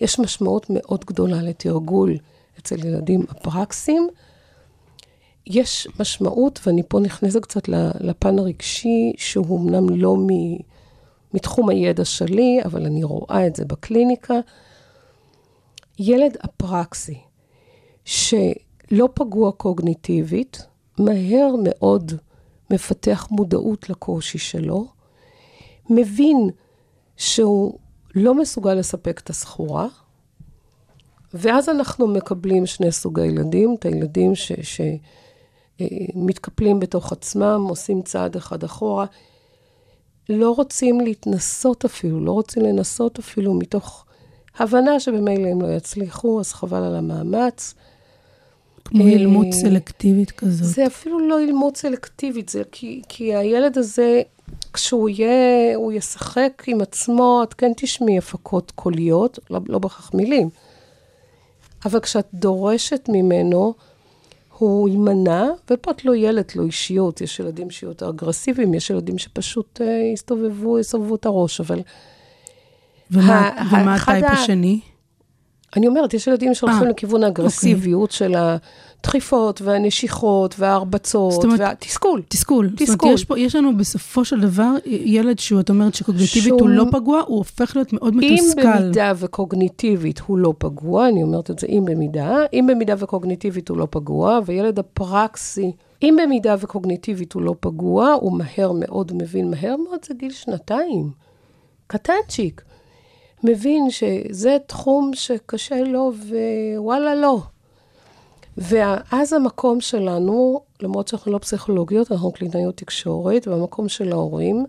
יש 0.00 0.18
משמעות 0.18 0.66
מאוד 0.68 1.04
גדולה 1.04 1.42
לתרגול 1.42 2.16
אצל 2.58 2.86
ילדים 2.86 3.24
אפרקסים. 3.32 4.08
יש 5.46 5.88
משמעות, 6.00 6.60
ואני 6.66 6.82
פה 6.88 7.00
נכנסת 7.00 7.42
קצת 7.42 7.68
לפן 8.00 8.38
הרגשי, 8.38 9.12
שהוא 9.16 9.60
אמנם 9.60 9.88
לא 9.88 10.16
מ, 10.16 10.28
מתחום 11.34 11.68
הידע 11.68 12.04
שלי, 12.04 12.60
אבל 12.64 12.86
אני 12.86 13.04
רואה 13.04 13.46
את 13.46 13.56
זה 13.56 13.64
בקליניקה. 13.64 14.34
ילד 15.98 16.36
אפרקסי 16.44 17.20
שלא 18.04 19.08
פגוע 19.14 19.52
קוגניטיבית, 19.52 20.66
מהר 20.98 21.54
מאוד 21.62 22.12
מפתח 22.70 23.28
מודעות 23.30 23.90
לקושי 23.90 24.38
שלו, 24.38 24.86
מבין 25.90 26.50
שהוא 27.16 27.78
לא 28.14 28.34
מסוגל 28.34 28.74
לספק 28.74 29.20
את 29.24 29.30
הסחורה, 29.30 29.86
ואז 31.34 31.68
אנחנו 31.68 32.06
מקבלים 32.06 32.66
שני 32.66 32.92
סוגי 32.92 33.26
ילדים, 33.26 33.76
את 33.78 33.84
הילדים 33.84 34.32
שמתקפלים 35.78 36.80
בתוך 36.80 37.12
עצמם, 37.12 37.66
עושים 37.68 38.02
צעד 38.02 38.36
אחד 38.36 38.64
אחורה, 38.64 39.06
לא 40.30 40.50
רוצים 40.50 41.00
להתנסות 41.00 41.84
אפילו, 41.84 42.24
לא 42.24 42.32
רוצים 42.32 42.62
לנסות 42.62 43.18
אפילו 43.18 43.54
מתוך 43.54 44.04
הבנה 44.58 45.00
שבמילא 45.00 45.48
הם 45.48 45.62
לא 45.62 45.76
יצליחו, 45.76 46.40
אז 46.40 46.52
חבל 46.52 46.82
על 46.82 46.96
המאמץ. 46.96 47.74
כמו 48.84 49.04
אה, 49.04 49.10
אילמות 49.10 49.46
סלקטיבית 49.52 50.30
כזאת. 50.30 50.64
זה 50.64 50.86
אפילו 50.86 51.28
לא 51.28 51.38
אילמות 51.38 51.76
סלקטיבית, 51.76 52.48
זה 52.48 52.62
כי, 52.72 53.02
כי 53.08 53.34
הילד 53.34 53.78
הזה, 53.78 54.22
כשהוא 54.72 55.08
יהיה, 55.08 55.76
הוא 55.76 55.92
ישחק 55.92 56.62
עם 56.66 56.80
עצמו, 56.80 57.40
את 57.42 57.54
כן 57.54 57.72
תשמעי 57.76 58.18
הפקות 58.18 58.70
קוליות, 58.70 59.38
לא, 59.50 59.60
לא 59.68 59.78
בהכרח 59.78 60.10
מילים. 60.14 60.50
אבל 61.84 62.00
כשאת 62.00 62.26
דורשת 62.34 63.08
ממנו, 63.08 63.74
הוא 64.60 64.88
יימנע, 64.88 65.44
ופה 65.70 65.90
את 65.90 66.04
לא 66.04 66.16
ילד, 66.16 66.44
לא 66.56 66.62
אישיות. 66.62 67.20
יש 67.20 67.40
ילדים 67.40 67.70
שיהיו 67.70 67.90
יותר 67.90 68.08
אגרסיביים, 68.08 68.74
יש 68.74 68.90
ילדים 68.90 69.18
שפשוט 69.18 69.80
אה, 69.80 69.86
יסתובבו, 70.14 70.78
יסובבו 70.78 71.14
את 71.14 71.26
הראש, 71.26 71.60
אבל 71.60 71.80
ומה, 73.10 73.38
ה- 73.38 73.62
ומה 73.70 73.94
הטייפ 73.94 74.24
ה- 74.24 74.32
השני? 74.32 74.80
אני 75.76 75.86
אומרת, 75.86 76.14
יש 76.14 76.26
ילדים 76.26 76.54
שהולכים 76.54 76.82
אה, 76.82 76.88
לכיוון 76.90 77.24
האגרסיביות 77.24 78.10
של 78.10 78.34
הדחיפות 79.00 79.62
והנשיכות 79.62 80.54
וההרבצות 80.58 81.32
זאת 81.32 81.44
אומרת, 81.44 81.60
והתסכול. 81.60 82.22
תסכול. 82.28 82.68
זאת 82.70 82.78
תסכול. 82.78 82.96
אומרת, 83.08 83.18
יש, 83.18 83.24
פה, 83.24 83.38
יש 83.38 83.56
לנו 83.56 83.76
בסופו 83.76 84.24
של 84.24 84.40
דבר 84.40 84.70
ילד 84.86 85.38
שהוא, 85.38 85.60
את 85.60 85.70
אומרת 85.70 85.94
שקוגניטיבית 85.94 86.42
שהוא- 86.48 86.60
הוא 86.60 86.68
לא 86.68 86.84
פגוע, 86.92 87.20
הוא 87.26 87.36
הופך 87.38 87.76
להיות 87.76 87.92
מאוד 87.92 88.14
אם 88.14 88.34
מתוסכל. 88.34 88.60
במידה 88.80 89.12
וקוגניטיבית 89.16 90.18
הוא 90.18 90.38
לא 90.38 90.52
פגוע, 90.58 91.08
אני 91.08 91.22
אומרת 91.22 91.50
את 91.50 91.58
זה 91.58 91.66
אם 91.66 91.84
במידה, 91.84 92.36
אם 92.52 92.66
במידה 92.70 92.94
וקוגניטיבית 92.98 93.68
הוא 93.68 93.76
לא 93.78 93.86
פגוע, 93.90 94.40
וילד 94.46 94.78
הפרקסי, 94.78 95.72
אם 96.02 96.16
במידה 96.22 96.54
וקוגניטיבית 96.60 97.32
הוא 97.32 97.42
לא 97.42 97.54
פגוע, 97.60 98.12
הוא 98.12 98.32
מהר 98.38 98.72
מאוד 98.74 99.12
מבין, 99.14 99.50
מהר 99.50 99.76
מאוד 99.76 99.98
זה 100.08 100.14
גיל 100.14 100.30
שנתיים. 100.32 101.10
קטנצ'יק. 101.86 102.62
מבין 103.44 103.90
שזה 103.90 104.56
תחום 104.66 105.10
שקשה 105.14 105.82
לו, 105.82 106.12
ווואלה 106.76 107.14
לא. 107.14 107.40
ואז 108.60 109.32
המקום 109.32 109.80
שלנו, 109.80 110.60
למרות 110.82 111.08
שאנחנו 111.08 111.32
לא 111.32 111.38
פסיכולוגיות, 111.38 112.12
אנחנו 112.12 112.32
קלינאיות 112.32 112.76
תקשורת, 112.76 113.48
והמקום 113.48 113.88
של 113.88 114.12
ההורים, 114.12 114.64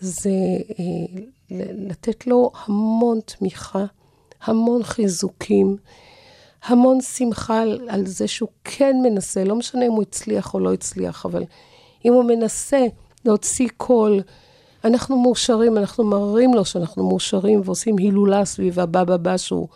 זה 0.00 0.30
אה, 0.78 1.54
לתת 1.88 2.26
לו 2.26 2.50
המון 2.66 3.20
תמיכה, 3.24 3.84
המון 4.42 4.82
חיזוקים, 4.82 5.76
המון 6.64 7.00
שמחה 7.00 7.62
על, 7.62 7.88
על 7.88 8.06
זה 8.06 8.28
שהוא 8.28 8.48
כן 8.64 8.96
מנסה, 9.02 9.44
לא 9.44 9.56
משנה 9.56 9.86
אם 9.86 9.92
הוא 9.92 10.02
הצליח 10.02 10.54
או 10.54 10.60
לא 10.60 10.72
הצליח, 10.72 11.26
אבל 11.26 11.44
אם 12.04 12.12
הוא 12.12 12.24
מנסה 12.24 12.86
להוציא 13.24 13.68
קול, 13.76 14.20
אנחנו 14.84 15.22
מאושרים, 15.22 15.78
אנחנו 15.78 16.04
מראים 16.04 16.54
לו 16.54 16.64
שאנחנו 16.64 17.08
מאושרים 17.08 17.60
ועושים 17.64 17.98
הילולה 17.98 18.44
סביב 18.44 18.80
הבא 18.80 19.04
בבא 19.04 19.36
שהוא 19.36 19.68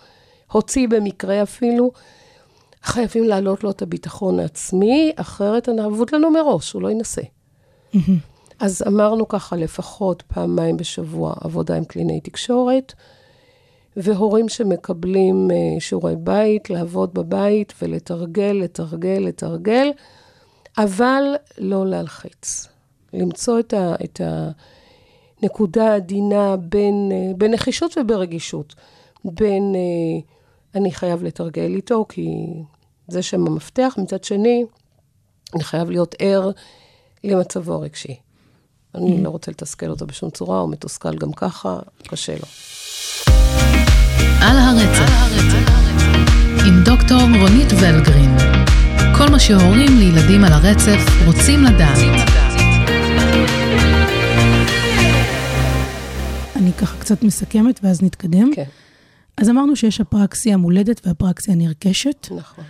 הוציא 0.52 0.88
במקרה 0.88 1.42
אפילו. 1.42 1.92
חייבים 2.82 3.24
להעלות 3.24 3.64
לו 3.64 3.70
את 3.70 3.82
הביטחון 3.82 4.40
העצמי, 4.40 5.12
אחרת 5.16 5.68
אבוד 5.68 6.14
לנו 6.14 6.30
מראש, 6.30 6.72
הוא 6.72 6.82
לא 6.82 6.90
ינסה. 6.90 7.22
אז 8.60 8.82
אמרנו 8.86 9.28
ככה, 9.28 9.56
לפחות 9.56 10.22
פעמיים 10.22 10.76
בשבוע 10.76 11.34
עבודה 11.40 11.76
עם 11.76 11.84
קלינאי 11.84 12.20
תקשורת, 12.20 12.92
והורים 13.96 14.48
שמקבלים 14.48 15.50
אה, 15.50 15.80
שיעורי 15.80 16.14
בית, 16.16 16.70
לעבוד 16.70 17.14
בבית 17.14 17.72
ולתרגל, 17.82 18.58
לתרגל, 18.62 19.18
לתרגל, 19.20 19.90
אבל 20.78 21.22
לא 21.58 21.86
להלחיץ. 21.86 22.68
למצוא 23.12 23.60
את, 23.60 23.72
ה, 23.72 23.94
את 24.04 24.20
הנקודה 25.42 25.92
העדינה 25.92 26.56
בין, 26.56 27.12
אה, 27.12 27.32
בנחישות 27.36 27.98
וברגישות. 27.98 28.74
בין 29.24 29.74
אה, 29.74 30.20
אני 30.74 30.92
חייב 30.92 31.22
לתרגל 31.22 31.74
איתו, 31.76 32.06
כי 32.08 32.46
זה 33.08 33.22
שם 33.22 33.46
המפתח, 33.46 33.94
מצד 33.98 34.24
שני, 34.24 34.64
אני 35.54 35.64
חייב 35.64 35.90
להיות 35.90 36.14
ער 36.18 36.50
למצבו 37.24 37.72
הרגשי. 37.72 38.16
אני 38.94 39.22
לא 39.22 39.30
רוצה 39.30 39.50
לתסכל 39.50 39.90
אותו 39.90 40.06
בשום 40.06 40.30
צורה, 40.30 40.58
הוא 40.58 40.70
מתוסכל 40.70 41.16
גם 41.16 41.32
ככה, 41.32 41.78
קשה 42.08 42.32
לו. 42.32 42.46
על 44.40 44.56
הרצף, 44.58 45.12
עם 46.66 46.84
דוקטור 46.84 47.18
רונית 47.40 47.68
ולגרין. 47.72 48.36
כל 49.18 49.30
מה 49.30 49.40
שהורים 49.40 49.98
לילדים 49.98 50.44
על 50.44 50.52
הרצף 50.52 51.26
רוצים 51.26 51.64
לדעת. 51.64 51.98
אני 56.56 56.72
ככה 56.72 56.98
קצת 56.98 57.22
מסכמת 57.22 57.80
ואז 57.82 58.02
נתקדם. 58.02 58.50
כן, 58.54 58.64
אז 59.42 59.50
אמרנו 59.50 59.76
שיש 59.76 60.00
הפרקסיה 60.00 60.54
המולדת 60.54 61.06
והפרקסיה 61.06 61.54
הנרכשת, 61.54 62.28
נכון. 62.36 62.64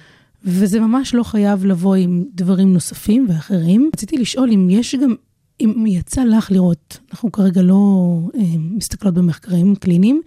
וזה 0.45 0.81
ממש 0.81 1.15
לא 1.15 1.23
חייב 1.23 1.65
לבוא 1.65 1.95
עם 1.95 2.25
דברים 2.35 2.73
נוספים 2.73 3.27
ואחרים. 3.29 3.91
רציתי 3.95 4.19
לשאול 4.19 4.53
אם 4.53 4.71
יש 4.71 4.95
גם, 4.95 5.15
אם 5.61 5.87
יצא 5.87 6.25
לך 6.25 6.51
לראות, 6.51 6.99
אנחנו 7.13 7.33
כרגע 7.33 7.63
לא 7.63 8.19
אה, 8.35 8.41
מסתכלות 8.59 9.15
במחקרים 9.15 9.75
קליניים, 9.75 10.23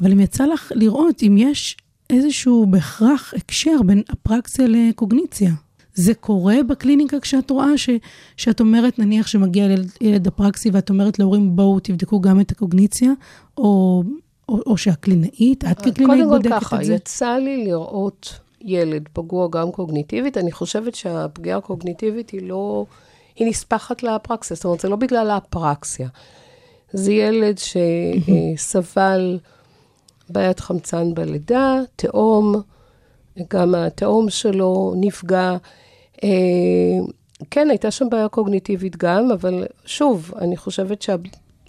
אבל 0.00 0.12
אם 0.12 0.20
יצא 0.20 0.46
לך 0.46 0.72
לראות 0.74 1.22
אם 1.22 1.36
יש 1.38 1.76
איזשהו 2.10 2.66
בהכרח 2.66 3.34
הקשר 3.36 3.82
בין 3.86 4.02
אפרקסיה 4.12 4.66
לקוגניציה. 4.68 5.52
זה 5.94 6.14
קורה 6.14 6.56
בקליניקה 6.68 7.20
כשאת 7.20 7.50
רואה 7.50 7.78
ש, 7.78 7.90
שאת 8.36 8.60
אומרת, 8.60 8.98
נניח 8.98 9.26
שמגיע 9.26 9.64
ילד, 9.64 9.90
ילד 10.00 10.26
אפרקסי 10.26 10.70
ואת 10.72 10.90
אומרת 10.90 11.18
להורים, 11.18 11.56
בואו 11.56 11.80
תבדקו 11.80 12.20
גם 12.20 12.40
את 12.40 12.50
הקוגניציה, 12.50 13.12
או, 13.58 14.02
או, 14.48 14.58
או 14.66 14.76
שהקלינאית, 14.76 15.64
את 15.64 15.78
כקלינאית 15.78 15.98
קודם 16.06 16.22
כל 16.22 16.36
בודקת 16.36 16.64
ככה, 16.64 16.80
את 16.80 16.84
זה. 16.84 16.94
יצא 16.94 17.36
לי 17.36 17.64
לראות 17.64 18.38
ילד 18.60 19.08
פגוע 19.12 19.48
גם 19.50 19.72
קוגניטיבית, 19.72 20.38
אני 20.38 20.52
חושבת 20.52 20.94
שהפגיעה 20.94 21.58
הקוגניטיבית 21.58 22.30
היא 22.30 22.48
לא, 22.48 22.86
היא 23.36 23.48
נספחת 23.48 24.02
לאפרקסיה, 24.02 24.56
זאת 24.56 24.64
אומרת, 24.64 24.80
זה 24.80 24.88
לא 24.88 24.96
בגלל 24.96 25.30
האפרקסיה. 25.30 26.08
זה 26.92 27.12
ילד 27.12 27.58
שסבל 28.56 29.38
בעיית 30.28 30.60
חמצן 30.60 31.14
בלידה, 31.14 31.80
תאום, 31.96 32.54
גם 33.50 33.74
התאום 33.74 34.30
שלו 34.30 34.94
נפגע. 34.96 35.56
אה, 36.24 36.28
כן, 37.50 37.70
הייתה 37.70 37.90
שם 37.90 38.08
בעיה 38.10 38.28
קוגניטיבית 38.28 38.96
גם, 38.96 39.30
אבל 39.30 39.66
שוב, 39.84 40.32
אני 40.38 40.56
חושבת 40.56 41.02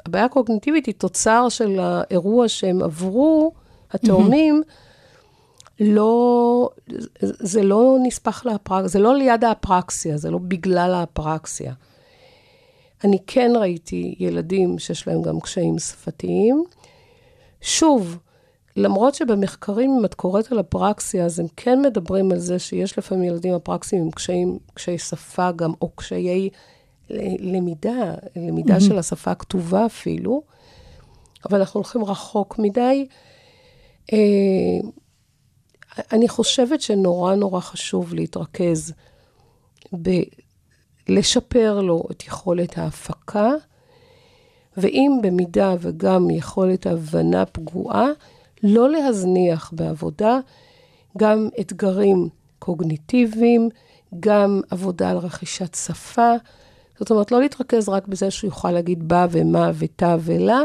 שהבעיה 0.08 0.26
הקוגניטיבית 0.26 0.86
היא 0.86 0.96
תוצר 0.98 1.50
של 1.50 1.80
האירוע 1.80 2.48
שהם 2.48 2.84
עברו, 2.84 3.52
התאומים, 3.91 4.63
לא, 5.80 6.70
זה 7.22 7.63
לא 7.63 7.98
נספח 8.04 8.46
לאפרקסיה, 8.46 8.88
זה 8.88 9.00
לא 9.00 9.15
ליד 9.15 9.43
האפרקסיה, 9.43 10.17
זה 10.17 10.32
לא 10.32 10.38
בגלל 10.38 10.93
האפרקסיה. 10.93 11.74
אני 13.04 13.17
כן 13.28 13.52
ראיתי 13.60 14.15
ילדים 14.20 14.80
שיש 14.80 15.08
להם 15.08 15.22
גם 15.22 15.39
קשיים 15.39 15.80
שפתיים. 15.80 16.63
שוב, 17.62 18.17
למרות 18.76 19.15
שבמחקרים, 19.15 19.91
אם 20.00 20.06
את 20.06 20.13
קוראת 20.13 20.52
על 20.52 20.60
אפרקסיה, 20.60 21.26
אז 21.26 21.39
הם 21.39 21.46
כן 21.56 21.82
מדברים 21.82 22.32
על 22.32 22.39
זה 22.39 22.60
שיש 22.60 22.98
לפעמים 22.98 23.24
ילדים 23.24 23.54
אפרקסיים 23.54 24.02
עם 24.02 24.12
קשיים, 24.12 24.60
קשיי 24.74 24.98
שפה 24.98 25.52
גם, 25.52 25.72
או 25.82 25.89
קשיי 25.89 26.50
למידה, 27.39 28.13
למידה 28.36 28.80
של 28.80 28.98
השפה 28.98 29.32
הכתובה 29.32 29.86
אפילו, 29.86 30.41
אבל 31.50 31.60
אנחנו 31.60 31.78
הולכים 31.78 32.06
רחוק 32.06 32.60
מדי. 32.60 33.08
אה, 34.13 34.17
אני 36.12 36.28
חושבת 36.28 36.82
שנורא 36.82 37.36
נורא 37.36 37.60
חשוב 37.60 38.13
להתרכז 38.13 38.93
בלשפר 41.08 41.82
לו 41.82 42.04
את 42.12 42.28
יכולת 42.28 42.78
ההפקה, 42.78 43.52
ואם 44.78 45.12
במידה 45.24 45.76
וגם 45.80 46.30
יכולת 46.30 46.88
הבנה 46.88 47.46
פגועה, 47.46 48.08
לא 48.63 48.89
להזניח 48.89 49.72
בעבודה 49.76 50.39
גם 51.17 51.50
אתגרים 51.60 52.30
קוגניטיביים, 52.60 53.70
גם 54.20 54.62
עבודה 54.70 55.10
על 55.10 55.17
רכישת 55.17 55.76
שפה. 55.76 56.32
זאת 56.99 57.12
אומרת, 57.12 57.31
לא 57.31 57.41
להתרכז 57.41 57.89
רק 57.89 58.07
בזה 58.07 58.31
שהוא 58.31 58.47
יוכל 58.47 58.71
להגיד 58.71 59.07
בה 59.07 59.25
ומה 59.31 59.71
ותא 59.77 60.17
ולה, 60.19 60.62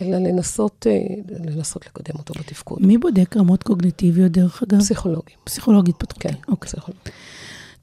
אלא 0.00 0.16
לנסות, 0.16 0.86
אה, 0.90 0.98
לנסות 1.44 1.86
לקדם 1.86 2.18
אותו 2.18 2.34
בתפקוד. 2.38 2.78
מי 2.82 2.98
בודק 2.98 3.36
רמות 3.36 3.62
קוגניטיביות 3.62 4.32
דרך 4.32 4.62
אגב? 4.62 4.78
פסיכולוגים. 4.78 5.36
פסיכולוג 5.44 5.88
התפתחותי. 5.88 6.28
כן, 6.28 6.34
אוקיי. 6.48 6.68
פסיכולוגים. 6.68 7.12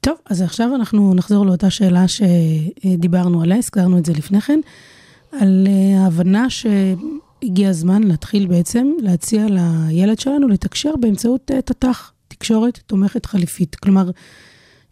טוב, 0.00 0.16
אז 0.26 0.42
עכשיו 0.42 0.74
אנחנו 0.74 1.14
נחזור 1.14 1.46
לאותה 1.46 1.70
שאלה 1.70 2.04
שדיברנו 2.08 3.42
עליה, 3.42 3.56
הזכרנו 3.56 3.98
את 3.98 4.04
זה 4.04 4.12
לפני 4.12 4.40
כן, 4.40 4.60
על 5.32 5.66
אה, 5.68 6.02
ההבנה 6.02 6.46
שהגיע 6.50 7.68
הזמן 7.68 8.02
להתחיל 8.02 8.46
בעצם 8.46 8.92
להציע 9.02 9.46
לילד 9.48 10.18
שלנו 10.18 10.48
לתקשר 10.48 10.90
באמצעות 11.00 11.50
אה, 11.50 11.62
תת"ח, 11.62 12.12
תקשורת 12.28 12.78
תומכת 12.86 13.26
חליפית. 13.26 13.76
כלומר, 13.76 14.10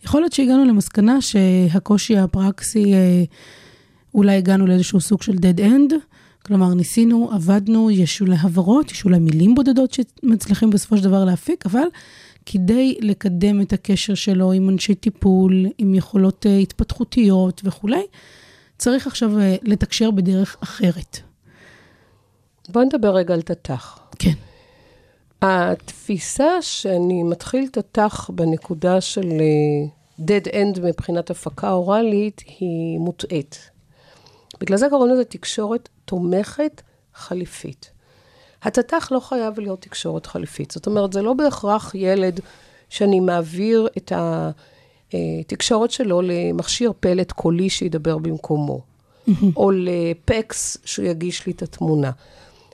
יכול 0.05 0.21
להיות 0.21 0.33
שהגענו 0.33 0.65
למסקנה 0.65 1.21
שהקושי 1.21 2.19
הפרקסי, 2.19 2.95
אה, 2.95 3.25
אולי 4.15 4.37
הגענו 4.37 4.67
לאיזשהו 4.67 5.01
סוג 5.01 5.23
של 5.23 5.33
dead 5.33 5.59
end, 5.61 5.95
כלומר, 6.47 6.75
ניסינו, 6.75 7.31
עבדנו, 7.33 7.91
יש 7.91 8.21
אולי 8.21 8.37
הברות, 8.41 8.91
יש 8.91 9.05
אולי 9.05 9.19
מילים 9.19 9.55
בודדות 9.55 9.93
שמצליחים 9.93 10.71
בסופו 10.71 10.97
של 10.97 11.05
דבר 11.05 11.25
להפיק, 11.25 11.67
אבל 11.67 11.87
כדי 12.47 12.99
לקדם 13.01 13.61
את 13.61 13.73
הקשר 13.73 14.15
שלו 14.15 14.53
עם 14.53 14.69
אנשי 14.69 14.95
טיפול, 14.95 15.67
עם 15.79 15.95
יכולות 15.95 16.47
אה, 16.47 16.59
התפתחותיות 16.59 17.61
וכולי, 17.65 18.03
צריך 18.79 19.07
עכשיו 19.07 19.39
אה, 19.39 19.57
לתקשר 19.63 20.11
בדרך 20.11 20.57
אחרת. 20.61 21.19
בואי 22.69 22.85
נדבר 22.85 23.17
רגע 23.17 23.35
על 23.35 23.43
תת"ח. 23.43 23.99
כן. 24.19 24.33
התפיסה 25.47 26.63
שאני 26.63 27.23
מתחיל 27.23 27.69
תת"ח 27.69 28.31
בנקודה 28.31 29.01
של 29.01 29.33
אה, 29.33 29.89
dead 30.21 30.53
end 30.53 30.81
מבחינת 30.81 31.31
הפקה 31.31 31.73
אוראלית 31.73 32.43
היא 32.47 32.99
מוטעית. 32.99 33.71
בגלל 34.61 34.77
זה 34.79 34.87
קוראים 34.91 35.13
לזה 35.13 35.25
תקשורת 35.25 35.89
תומכת 36.05 36.83
חליפית. 37.15 37.91
התת"ח 38.63 39.13
לא 39.13 39.21
חייב 39.21 39.61
להיות 39.61 39.81
תקשורת 39.83 40.27
חליפית. 40.27 40.71
זאת 40.71 40.87
אומרת, 40.87 41.13
זה 41.13 41.23
לא 41.23 41.33
בהכרח 41.33 41.95
ילד 41.95 42.41
שאני 42.89 43.21
מעביר 43.21 43.89
את 43.97 44.13
התקשורת 45.15 45.91
שלו 45.91 46.23
למכשיר 46.23 46.93
פלט 47.01 47.33
קולי 47.33 47.71
שידבר 47.71 48.19
במקומו, 48.19 48.81
או 49.57 49.71
לפקס 49.71 50.77
שהוא 50.85 51.07
יגיש 51.07 51.47
לי 51.47 51.53
את 51.53 51.63
התמונה. 51.63 52.11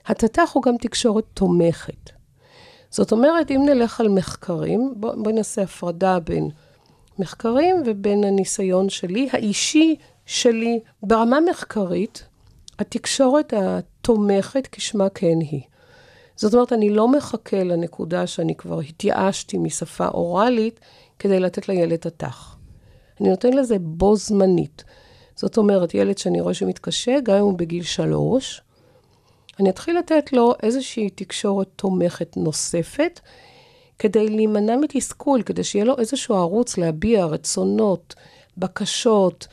התת"ח 0.05 0.51
הוא 0.53 0.63
גם 0.63 0.77
תקשורת 0.77 1.23
תומכת. 1.33 2.09
זאת 2.93 3.11
אומרת, 3.11 3.51
אם 3.51 3.61
נלך 3.65 3.99
על 3.99 4.09
מחקרים, 4.09 4.93
בואי 4.95 5.15
בוא 5.17 5.31
נעשה 5.31 5.61
הפרדה 5.61 6.19
בין 6.19 6.49
מחקרים 7.19 7.83
ובין 7.85 8.23
הניסיון 8.23 8.89
שלי, 8.89 9.29
האישי 9.31 9.95
שלי, 10.25 10.79
ברמה 11.03 11.39
מחקרית, 11.49 12.23
התקשורת 12.79 13.53
התומכת 13.57 14.67
כשמה 14.71 15.09
כן 15.09 15.39
היא. 15.39 15.61
זאת 16.35 16.53
אומרת, 16.53 16.73
אני 16.73 16.89
לא 16.89 17.07
מחכה 17.07 17.63
לנקודה 17.63 18.27
שאני 18.27 18.55
כבר 18.55 18.79
התייאשתי 18.79 19.57
משפה 19.57 20.07
אוראלית 20.07 20.79
כדי 21.19 21.39
לתת 21.39 21.69
לילד 21.69 21.95
תת"ח. 21.95 22.57
אני 23.21 23.29
נותן 23.29 23.53
לזה 23.53 23.75
בו 23.79 24.15
זמנית. 24.15 24.83
זאת 25.35 25.57
אומרת, 25.57 25.93
ילד 25.93 26.17
שאני 26.17 26.41
רואה 26.41 26.53
שמתקשה, 26.53 27.19
גם 27.23 27.35
אם 27.35 27.41
הוא 27.41 27.57
בגיל 27.57 27.83
שלוש, 27.83 28.61
אני 29.59 29.69
אתחיל 29.69 29.97
לתת 29.97 30.33
לו 30.33 30.53
איזושהי 30.63 31.09
תקשורת 31.09 31.67
תומכת 31.75 32.37
נוספת, 32.37 33.19
כדי 33.99 34.29
להימנע 34.29 34.77
מתסכול, 34.77 35.41
כדי 35.41 35.63
שיהיה 35.63 35.85
לו 35.85 35.97
איזשהו 35.97 36.35
ערוץ 36.35 36.77
להביע 36.77 37.25
רצונות, 37.25 38.15
בקשות, 38.57 39.47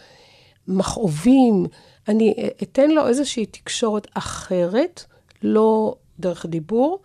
מכאובים. 0.68 1.66
אני 2.08 2.34
אתן 2.62 2.90
לו 2.90 3.08
איזושהי 3.08 3.46
תקשורת 3.46 4.06
אחרת, 4.14 5.04
לא 5.42 5.94
דרך 6.20 6.46
דיבור, 6.46 6.98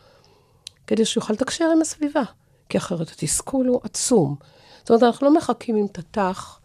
כדי 0.88 1.06
שיוכל 1.06 1.34
לתקשר 1.34 1.66
עם 1.76 1.82
הסביבה, 1.82 2.24
כי 2.70 2.78
אחרת 2.78 3.10
התסכול 3.10 3.68
הוא 3.68 3.80
עצום. 3.84 4.36
זאת 4.80 4.90
אומרת, 4.90 5.04
אנחנו 5.04 5.28
לא 5.28 5.34
מחכים 5.34 5.76
עם 5.76 5.88
תת"ח, 5.88 6.60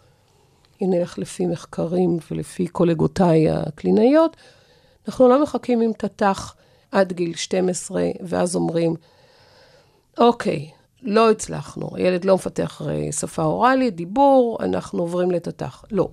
אם 0.82 0.86
נלך 0.90 1.18
לפי 1.18 1.46
מחקרים 1.46 2.18
ולפי 2.30 2.66
קולגותיי 2.66 3.50
הקלינאיות, 3.50 4.36
אנחנו 5.10 5.28
לא 5.28 5.42
מחכים 5.42 5.80
עם 5.80 5.92
תת"ח 5.92 6.56
עד 6.92 7.12
גיל 7.12 7.34
12, 7.34 8.02
ואז 8.20 8.56
אומרים, 8.56 8.94
אוקיי, 10.18 10.70
לא 11.02 11.30
הצלחנו, 11.30 11.90
הילד 11.94 12.24
לא 12.24 12.34
מפתח 12.34 12.82
אה, 12.88 13.12
שפה 13.12 13.42
אוראלית, 13.42 13.96
דיבור, 13.96 14.58
אנחנו 14.60 14.98
עוברים 15.02 15.30
לתת"ח. 15.30 15.84
לא. 15.90 16.08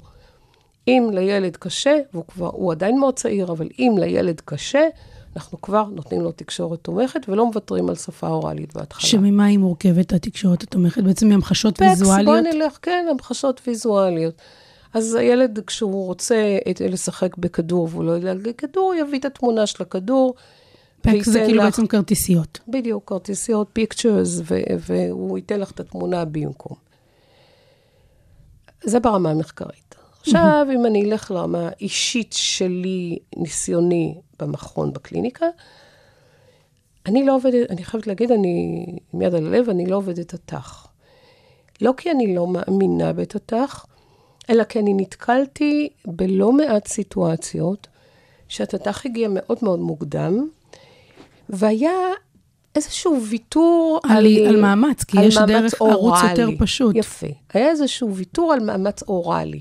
אם 0.88 1.10
לילד 1.14 1.58
קשה, 1.58 1.98
והוא 2.14 2.24
כבר, 2.28 2.50
הוא 2.54 2.72
עדיין 2.72 3.00
מאוד 3.00 3.16
צעיר, 3.16 3.52
אבל 3.52 3.68
אם 3.80 3.96
לילד 4.00 4.42
קשה, 4.46 4.88
אנחנו 5.36 5.62
כבר 5.62 5.84
נותנים 5.84 6.22
לו 6.22 6.32
תקשורת 6.32 6.80
תומכת 6.80 7.30
ולא 7.30 7.46
מוותרים 7.46 7.90
על 7.90 7.96
שפה 7.96 8.28
אוראלית 8.28 8.74
בהתחלה. 8.74 9.10
שממה 9.10 9.46
היא 9.46 9.58
מורכבת 9.58 10.14
התקשורת 10.14 10.64
התומכת? 10.64 11.04
בעצם 11.04 11.28
מהמחשות 11.30 11.78
פקס, 11.78 11.88
ויזואליות? 11.88 12.44
בוא 12.44 12.54
נלך, 12.54 12.78
כן, 12.82 13.06
המחשות 13.12 13.62
ויזואליות. 13.68 14.34
אז 14.94 15.16
הילד, 15.16 15.60
כשהוא 15.68 16.06
רוצה 16.06 16.58
את- 16.72 16.82
לשחק 16.82 17.38
בכדור 17.38 17.88
והוא 17.92 18.04
לא 18.04 18.12
יודע 18.12 18.34
להגיד 18.34 18.56
כדור, 18.56 18.94
יביא 18.94 19.20
את 19.20 19.26
התמונה 19.26 19.66
של 19.68 19.84
הכדור. 19.84 20.34
פקס 21.02 21.30
זה 21.30 21.40
כאילו 21.46 21.58
לך- 21.60 21.66
בעצם 21.66 21.88
כרטיסיות. 21.88 22.60
בדיוק, 22.68 23.10
כרטיסיות, 23.10 23.68
פיקצ'רס, 23.74 24.42
והוא 24.80 25.38
ייתן 25.38 25.60
לך 25.60 25.72
את 25.72 25.80
התמונה 25.80 26.26
במקום. 26.26 26.78
זה 28.84 29.00
ברמה 29.00 29.30
המחקרית. 29.32 29.96
עכשיו, 30.22 30.68
אם 30.76 30.86
אני 30.86 31.06
אלך 31.06 31.32
לרמה 31.32 31.70
אישית 31.82 32.34
שלי, 32.34 33.20
ניסיוני 33.38 34.16
במכון, 34.40 34.94
בקליניקה, 34.94 35.46
אני 37.06 37.26
לא 37.26 37.36
עובדת, 37.36 37.70
אני 37.72 37.84
חייבת 37.84 38.08
להגיד, 38.08 38.32
אני, 38.32 38.86
עם 39.14 39.22
יד 39.22 39.36
על 39.36 39.48
הלב, 39.48 39.70
אני 39.70 39.86
לא 39.86 39.96
עובדת 39.96 40.36
תת"ח. 40.36 40.88
לא 41.82 41.94
כי 41.98 42.12
אני 42.12 42.36
לא 42.36 42.48
מאמינה 42.48 43.14
בתת"ח, 43.14 43.86
אלא 44.50 44.64
כי 44.64 44.80
אני 44.80 44.94
נתקלתי 44.94 45.90
בלא 46.06 46.52
מעט 46.52 46.88
סיטואציות 46.88 47.88
שהתת"ח 48.48 49.06
הגיע 49.06 49.28
מאוד 49.32 49.58
מאוד 49.62 49.80
מוקדם, 49.80 50.48
והיה 51.50 51.92
איזשהו 52.76 53.22
ויתור 53.30 54.00
על, 54.04 54.26
על 54.48 54.62
מאמץ, 54.62 55.04
כי 55.04 55.18
על 55.18 55.24
יש 55.24 55.38
מאמץ 55.38 55.50
דרך 55.50 55.82
ערוץ 55.82 56.20
אוראלי. 56.22 56.42
יותר 56.42 56.48
פשוט. 56.60 56.96
יפה. 56.96 57.28
היה 57.54 57.70
איזשהו 57.70 58.16
ויתור 58.16 58.54
על 58.54 58.60
מאמץ 58.60 59.04
אוראלי. 59.04 59.60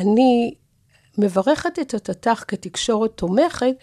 אני 0.00 0.54
מברכת 1.18 1.78
את 1.78 1.94
התת"ח 1.94 2.44
כתקשורת 2.48 3.10
תומכת, 3.14 3.74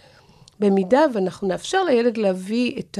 במידה 0.60 1.00
ואנחנו 1.14 1.48
נאפשר 1.48 1.84
לילד 1.84 2.16
להביא 2.16 2.78
את 2.78 2.98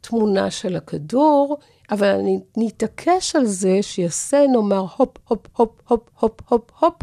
התמונה 0.00 0.50
של 0.50 0.76
הכדור, 0.76 1.58
אבל 1.90 2.08
אני 2.08 2.40
נתעקש 2.56 3.36
על 3.36 3.46
זה 3.46 3.78
שיעשה, 3.82 4.46
נאמר, 4.52 4.84
הופ, 4.96 5.16
הופ, 5.28 5.46
הופ, 5.56 5.70
הופ, 5.88 6.00
הופ, 6.18 6.40
הופ, 6.48 6.70
הופ, 6.78 6.94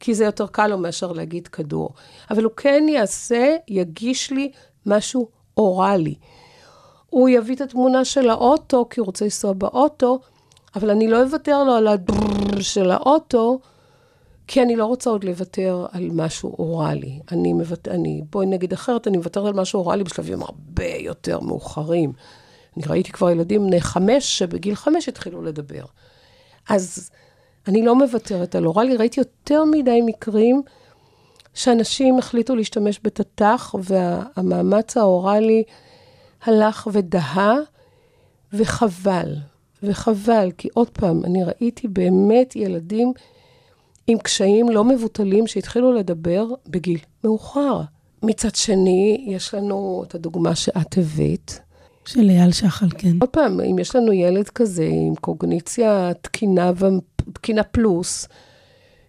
כי 0.00 0.14
זה 0.14 0.24
יותר 0.24 0.46
קל 0.46 0.66
לו 0.66 0.78
מאשר 0.78 1.12
להגיד 1.12 1.48
כדור. 1.48 1.90
אבל 2.30 2.44
הוא 2.44 2.52
כן 2.56 2.84
יעשה, 2.88 3.56
יגיש 3.68 4.30
לי 4.30 4.50
משהו 4.86 5.28
אוראלי. 5.56 6.14
הוא 7.10 7.28
יביא 7.28 7.54
את 7.56 7.60
התמונה 7.60 8.04
של 8.04 8.30
האוטו, 8.30 8.86
כי 8.90 9.00
הוא 9.00 9.06
רוצה 9.06 9.24
לנסוע 9.24 9.52
באוטו, 9.52 10.18
אבל 10.76 10.90
אני 10.90 11.08
לא 11.08 11.22
אוותר 11.22 11.64
לו 11.64 11.72
על 11.72 11.86
הדררר 11.86 12.60
של 12.60 12.90
האוטו, 12.90 13.58
כי 14.46 14.62
אני 14.62 14.76
לא 14.76 14.84
רוצה 14.84 15.10
עוד 15.10 15.24
לוותר 15.24 15.86
על 15.92 16.08
משהו 16.12 16.56
אוראלי. 16.58 17.20
אני 17.32 17.52
מוותר, 17.52 17.90
אני, 17.90 18.22
בואי 18.30 18.46
נגיד 18.46 18.72
אחרת, 18.72 19.08
אני 19.08 19.16
מוותרת 19.16 19.46
על 19.46 19.60
משהו 19.60 19.80
אוראלי 19.80 20.04
בשלבים 20.04 20.42
הרבה 20.42 20.86
יותר 20.86 21.40
מאוחרים. 21.40 22.12
אני 22.76 22.84
ראיתי 22.86 23.12
כבר 23.12 23.30
ילדים 23.30 23.66
בני 23.66 23.80
חמש, 23.80 24.38
שבגיל 24.38 24.74
חמש 24.74 25.08
התחילו 25.08 25.42
לדבר. 25.42 25.84
אז 26.68 27.10
אני 27.68 27.82
לא 27.82 27.94
מוותרת 27.94 28.54
על 28.54 28.66
אוראלי, 28.66 28.96
ראיתי 28.96 29.20
יותר 29.20 29.64
מדי 29.64 30.00
מקרים 30.06 30.62
שאנשים 31.54 32.18
החליטו 32.18 32.56
להשתמש 32.56 33.00
בתת"ח, 33.04 33.74
והמאמץ 33.82 34.96
האוראלי 34.96 35.62
הלך 36.42 36.88
ודהה, 36.92 37.54
וחבל. 38.52 39.36
וחבל, 39.82 40.50
כי 40.58 40.68
עוד 40.74 40.90
פעם, 40.90 41.24
אני 41.24 41.44
ראיתי 41.44 41.88
באמת 41.88 42.56
ילדים 42.56 43.12
עם 44.06 44.18
קשיים 44.18 44.68
לא 44.68 44.84
מבוטלים 44.84 45.46
שהתחילו 45.46 45.92
לדבר 45.92 46.46
בגיל 46.66 46.98
מאוחר. 47.24 47.80
מצד 48.22 48.54
שני, 48.54 49.26
יש 49.28 49.54
לנו 49.54 50.04
את 50.06 50.14
הדוגמה 50.14 50.54
שאת 50.54 50.98
הבאת. 50.98 51.52
של 52.06 52.30
אייל 52.30 52.52
שחל, 52.52 52.86
כן. 52.98 53.16
עוד 53.20 53.30
פעם, 53.30 53.60
אם 53.60 53.78
יש 53.78 53.96
לנו 53.96 54.12
ילד 54.12 54.48
כזה 54.48 54.88
עם 54.90 55.14
קוגניציה 55.14 56.12
תקינה, 56.20 56.72
ו... 56.76 56.86
תקינה 57.32 57.62
פלוס, 57.62 58.28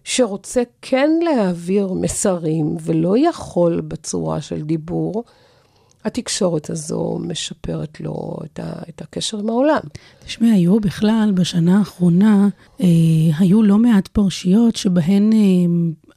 שרוצה 0.04 0.62
כן 0.82 1.10
להעביר 1.22 1.92
מסרים 1.92 2.76
ולא 2.80 3.28
יכול 3.28 3.80
בצורה 3.80 4.40
של 4.40 4.62
דיבור, 4.62 5.24
התקשורת 6.04 6.70
הזו 6.70 7.18
משפרת 7.22 8.00
לו 8.00 8.36
את, 8.44 8.58
ה... 8.58 8.72
את 8.88 9.02
הקשר 9.02 9.38
עם 9.38 9.48
העולם. 9.48 9.80
תשמעי, 10.24 10.50
היו 10.50 10.80
בכלל, 10.80 11.32
בשנה 11.34 11.78
האחרונה, 11.78 12.48
אה, 12.80 12.86
היו 13.38 13.62
לא 13.62 13.78
מעט 13.78 14.08
פרשיות 14.08 14.76
שבהן 14.76 15.32
אה, 15.32 15.38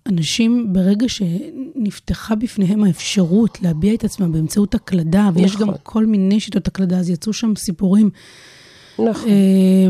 אנשים, 0.08 0.74
ברגע 0.74 1.10
שנפתחה 1.10 2.36
בפניהם 2.36 2.84
האפשרות 2.84 3.62
להביע 3.62 3.94
את 3.94 4.04
עצמם 4.04 4.32
באמצעות 4.32 4.76
הקלדה, 4.76 5.30
ויש 5.34 5.56
נכון. 5.56 5.68
גם 5.68 5.74
כל 5.84 6.06
מיני 6.06 6.40
שיטות 6.40 6.68
הקלדה, 6.68 6.98
אז 6.98 7.10
יצאו 7.10 7.34
שם 7.34 7.56
סיפורים 7.56 8.10
נכון, 9.00 9.30
אה, 9.30 9.88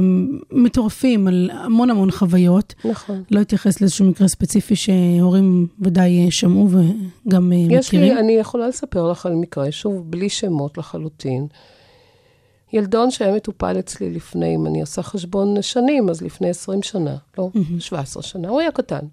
מטורפים 0.51 1.27
על 1.27 1.49
המון 1.53 1.89
המון 1.89 2.11
חוויות. 2.11 2.73
נכון. 2.85 3.23
לא 3.31 3.41
אתייחס 3.41 3.81
לאיזשהו 3.81 4.05
מקרה 4.05 4.27
ספציפי 4.27 4.75
שהורים 4.75 5.67
ודאי 5.79 6.25
אה, 6.25 6.31
שמעו 6.31 6.69
וגם 6.69 7.53
אה, 7.53 7.57
יש 7.57 7.87
מכירים. 7.87 8.13
לי, 8.13 8.19
אני 8.19 8.31
יכולה 8.31 8.67
לספר 8.67 9.11
לך 9.11 9.25
על 9.25 9.35
מקרה, 9.35 9.71
שוב, 9.71 10.11
בלי 10.11 10.29
שמות 10.29 10.77
לחלוטין. 10.77 11.47
ילדון 12.73 13.11
שהיה 13.11 13.35
מטופל 13.35 13.79
אצלי 13.79 14.09
לפני, 14.09 14.55
אם 14.55 14.67
אני 14.67 14.81
עושה 14.81 15.03
חשבון 15.03 15.61
שנים, 15.61 16.09
אז 16.09 16.21
לפני 16.21 16.49
20 16.49 16.83
שנה, 16.83 17.15
לא, 17.37 17.49
17 17.79 18.23
שנה, 18.23 18.49
הוא 18.49 18.59
היה 18.59 18.71
קטן. 18.71 19.05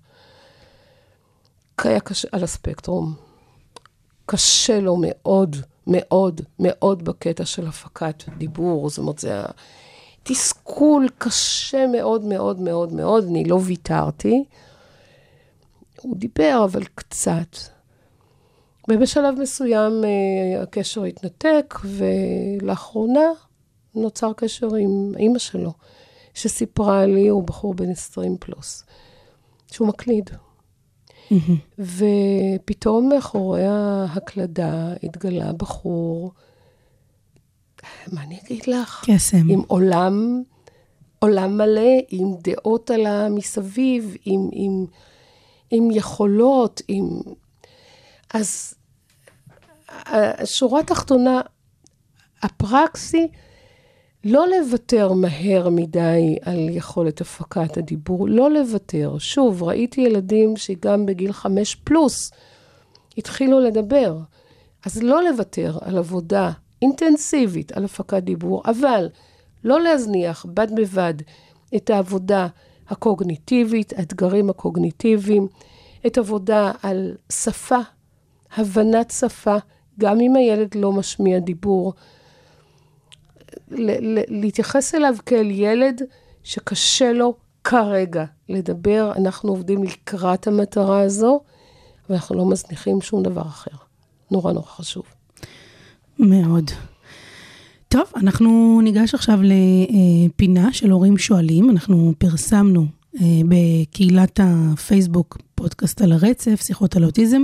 היה 1.86 2.00
קשה, 2.00 2.28
על 2.32 2.44
הספקטרום. 2.44 3.14
קשה 4.26 4.80
לו 4.80 4.96
מאוד, 5.00 5.56
מאוד, 5.86 6.40
מאוד 6.58 7.04
בקטע 7.04 7.44
של 7.44 7.66
הפקת 7.66 8.24
דיבור. 8.38 8.88
זאת 8.88 8.98
אומרת, 8.98 9.18
זה 9.18 9.42
תסכול 10.22 11.08
קשה 11.18 11.86
מאוד, 11.86 12.24
מאוד, 12.24 12.60
מאוד, 12.60 12.92
מאוד. 12.92 13.24
אני 13.24 13.44
לא 13.44 13.58
ויתרתי. 13.64 14.44
הוא 16.02 16.16
דיבר, 16.16 16.62
אבל 16.64 16.84
קצת. 16.94 17.56
ובשלב 18.88 19.34
מסוים 19.40 20.04
אה, 20.04 20.62
הקשר 20.62 21.04
התנתק, 21.04 21.74
ולאחרונה 21.84 23.30
נוצר 23.94 24.32
קשר 24.32 24.74
עם 24.74 25.12
אימא 25.16 25.38
שלו, 25.38 25.72
שסיפרה 26.34 27.06
לי, 27.06 27.28
הוא 27.28 27.42
בחור 27.42 27.74
בן 27.74 27.90
20 27.90 28.36
פלוס, 28.40 28.84
שהוא 29.72 29.88
מקליד. 29.88 30.30
ופתאום 31.78 33.08
מאחורי 33.08 33.64
ההקלדה 33.66 34.92
התגלה 35.02 35.52
בחור, 35.52 36.32
מה 38.12 38.22
אני 38.22 38.38
אגיד 38.44 38.66
לך? 38.66 39.04
קסם. 39.06 39.50
עם 39.50 39.60
עולם, 39.66 40.42
עולם 41.18 41.56
מלא, 41.56 41.90
עם 42.08 42.34
דעות 42.42 42.90
על 42.90 43.06
המסביב, 43.06 44.16
עם, 44.24 44.48
עם, 44.52 44.86
עם 45.70 45.90
יכולות, 45.90 46.82
עם... 46.88 47.08
אז 48.34 48.74
השורה 49.88 50.80
התחתונה, 50.80 51.40
הפרקסי, 52.42 53.28
לא 54.24 54.46
לוותר 54.48 55.12
מהר 55.12 55.68
מדי 55.68 56.36
על 56.42 56.68
יכולת 56.68 57.20
הפקת 57.20 57.76
הדיבור, 57.76 58.28
לא 58.28 58.50
לוותר. 58.50 59.18
שוב, 59.18 59.62
ראיתי 59.62 60.00
ילדים 60.00 60.56
שגם 60.56 61.06
בגיל 61.06 61.32
חמש 61.32 61.74
פלוס 61.74 62.30
התחילו 63.18 63.60
לדבר. 63.60 64.18
אז 64.86 65.02
לא 65.02 65.22
לוותר 65.22 65.78
על 65.80 65.98
עבודה 65.98 66.50
אינטנסיבית 66.82 67.72
על 67.72 67.84
הפקת 67.84 68.22
דיבור, 68.22 68.62
אבל 68.64 69.08
לא 69.64 69.80
להזניח 69.80 70.46
בד 70.54 70.74
בבד 70.76 71.14
את 71.76 71.90
העבודה 71.90 72.46
הקוגניטיבית, 72.88 73.92
האתגרים 73.96 74.50
הקוגניטיביים, 74.50 75.46
את 76.06 76.18
עבודה 76.18 76.72
על 76.82 77.16
שפה, 77.32 77.78
הבנת 78.56 79.10
שפה, 79.10 79.56
גם 80.00 80.20
אם 80.20 80.36
הילד 80.36 80.74
לא 80.74 80.92
משמיע 80.92 81.38
דיבור. 81.38 81.92
ל- 83.70 84.18
ל- 84.18 84.40
להתייחס 84.40 84.94
אליו 84.94 85.14
כאל 85.26 85.50
ילד 85.50 86.02
שקשה 86.42 87.12
לו 87.12 87.34
כרגע 87.64 88.24
לדבר. 88.48 89.12
אנחנו 89.16 89.50
עובדים 89.50 89.84
לקראת 89.84 90.46
המטרה 90.46 91.00
הזו, 91.00 91.40
ואנחנו 92.10 92.36
לא 92.36 92.46
מזניחים 92.46 93.00
שום 93.00 93.22
דבר 93.22 93.42
אחר. 93.42 93.70
נורא 94.30 94.52
נורא 94.52 94.66
חשוב. 94.66 95.02
מאוד. 96.18 96.70
טוב, 97.88 98.02
אנחנו 98.16 98.80
ניגש 98.82 99.14
עכשיו 99.14 99.38
לפינה 99.42 100.72
של 100.72 100.90
הורים 100.90 101.18
שואלים. 101.18 101.70
אנחנו 101.70 102.12
פרסמנו 102.18 102.86
אה, 103.20 103.26
בקהילת 103.48 104.40
הפייסבוק 104.42 105.38
פודקאסט 105.54 106.02
על 106.02 106.12
הרצף, 106.12 106.60
שיחות 106.62 106.96
על 106.96 107.04
אוטיזם, 107.04 107.42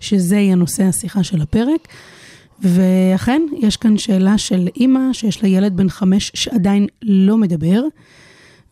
שזה 0.00 0.36
יהיה 0.36 0.54
נושא 0.54 0.82
השיחה 0.82 1.22
של 1.22 1.42
הפרק. 1.42 1.88
ואכן, 2.60 3.42
יש 3.58 3.76
כאן 3.76 3.98
שאלה 3.98 4.38
של 4.38 4.68
אימא 4.76 5.12
שיש 5.12 5.42
לה 5.42 5.48
ילד 5.48 5.76
בן 5.76 5.88
חמש 5.88 6.32
שעדיין 6.34 6.86
לא 7.02 7.36
מדבר, 7.36 7.82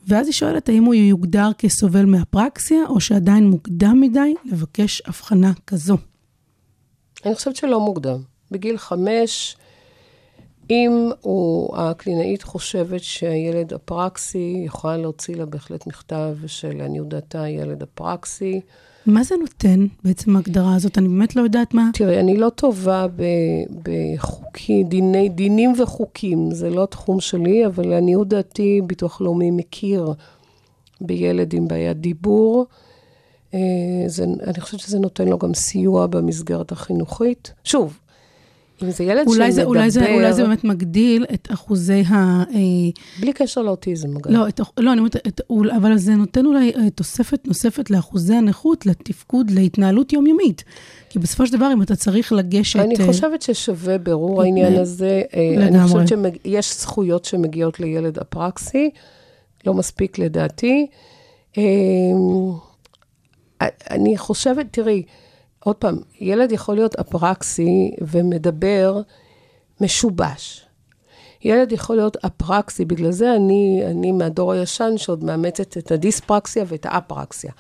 ואז 0.08 0.26
היא 0.26 0.32
שואלת 0.32 0.68
האם 0.68 0.84
הוא 0.84 0.94
יוגדר 0.94 1.50
כסובל 1.58 2.04
מאפרקסיה, 2.04 2.78
או 2.88 3.00
שעדיין 3.00 3.50
מוקדם 3.50 4.00
מדי 4.00 4.34
לבקש 4.44 5.02
הבחנה 5.06 5.52
כזו. 5.66 5.96
אני 7.24 7.34
חושבת 7.34 7.56
שלא 7.56 7.80
מוקדם. 7.80 8.18
בגיל 8.50 8.78
חמש, 8.78 9.56
אם 10.70 11.10
הוא, 11.20 11.76
הקלינאית 11.76 12.42
חושבת 12.42 13.02
שהילד 13.02 13.72
אפרקסי, 13.72 14.62
יכולה 14.66 14.96
להוציא 14.96 15.36
לה 15.36 15.46
בהחלט 15.46 15.86
מכתב 15.86 16.36
שלעניות 16.46 17.08
דעתה 17.08 17.48
ילד 17.48 17.82
אפרקסי. 17.82 18.60
מה 19.06 19.24
זה 19.24 19.34
נותן 19.40 19.86
בעצם 20.04 20.36
ההגדרה 20.36 20.74
הזאת? 20.74 20.98
אני 20.98 21.08
באמת 21.08 21.36
לא 21.36 21.42
יודעת 21.42 21.74
מה... 21.74 21.90
תראי, 21.94 22.20
אני 22.20 22.36
לא 22.36 22.48
טובה 22.48 23.06
ב- 23.16 23.64
בחוקי, 23.82 24.84
דיני, 24.84 25.28
דינים 25.28 25.72
וחוקים, 25.78 26.50
זה 26.50 26.70
לא 26.70 26.82
התחום 26.82 27.20
שלי, 27.20 27.66
אבל 27.66 27.88
לעניות 27.88 28.28
דעתי, 28.28 28.80
ביטוח 28.86 29.20
לאומי 29.20 29.50
מכיר 29.50 30.12
בילד 31.00 31.54
עם 31.54 31.68
בעיית 31.68 32.00
דיבור. 32.00 32.66
אה, 33.54 33.60
זה, 34.06 34.24
אני 34.24 34.60
חושבת 34.60 34.80
שזה 34.80 34.98
נותן 34.98 35.28
לו 35.28 35.38
גם 35.38 35.54
סיוע 35.54 36.06
במסגרת 36.06 36.72
החינוכית. 36.72 37.52
שוב, 37.64 37.98
אם 38.82 38.90
זה 38.90 39.04
ילד 39.04 39.26
אולי 39.26 39.36
שמדבר... 39.36 39.50
זה, 39.52 39.64
אולי, 39.64 39.90
זה, 39.90 40.14
אולי 40.14 40.32
זה 40.32 40.42
באמת 40.42 40.64
מגדיל 40.64 41.26
את 41.34 41.48
אחוזי 41.52 42.02
ה... 42.08 42.14
אה, 42.14 42.44
בלי 43.20 43.32
קשר 43.32 43.62
לאוטיזם, 43.62 44.16
אגב. 44.16 44.30
לא, 44.30 44.48
את, 44.48 44.60
לא, 44.78 44.92
אני 44.92 44.98
אומרת, 44.98 45.16
את, 45.16 45.40
אבל 45.76 45.96
זה 45.96 46.14
נותן 46.14 46.46
אולי 46.46 46.72
אה, 46.76 46.90
תוספת 46.90 47.46
נוספת 47.46 47.90
לאחוזי 47.90 48.34
הנכות, 48.34 48.86
לתפקוד, 48.86 49.50
להתנהלות 49.50 50.12
יומיומית. 50.12 50.64
כי 51.10 51.18
בסופו 51.18 51.46
של 51.46 51.52
דבר, 51.52 51.70
אם 51.72 51.82
אתה 51.82 51.96
צריך 51.96 52.32
לגשת... 52.32 52.80
אני 52.80 52.94
אה, 53.00 53.06
חושבת 53.06 53.42
ששווה 53.42 53.98
בירור 53.98 54.42
העניין 54.42 54.76
הזה. 54.76 55.22
אה, 55.34 55.54
אני 55.56 55.66
לגמרי. 55.66 56.04
חושבת 56.04 56.08
שיש 56.42 56.80
זכויות 56.80 57.24
שמגיעות 57.24 57.80
לילד 57.80 58.18
אפרקסי, 58.18 58.90
לא 59.66 59.74
מספיק 59.74 60.18
לדעתי. 60.18 60.86
אני 63.90 64.16
חושבת, 64.16 64.66
תראי, 64.70 65.02
עוד 65.64 65.76
פעם, 65.76 65.98
ילד 66.20 66.52
יכול 66.52 66.74
להיות 66.74 66.94
אפרקסי 66.94 67.90
ומדבר 68.00 69.00
משובש. 69.80 70.66
ילד 71.44 71.72
יכול 71.72 71.96
להיות 71.96 72.16
אפרקסי, 72.16 72.84
בגלל 72.84 73.10
זה 73.10 73.36
אני, 73.36 73.82
אני 73.86 74.12
מהדור 74.12 74.52
הישן 74.52 74.92
שעוד 74.96 75.24
מאמצת 75.24 75.78
את 75.78 75.92
הדיספרקסיה 75.92 76.64
ואת 76.66 76.86
האפרקסיה. 76.86 77.52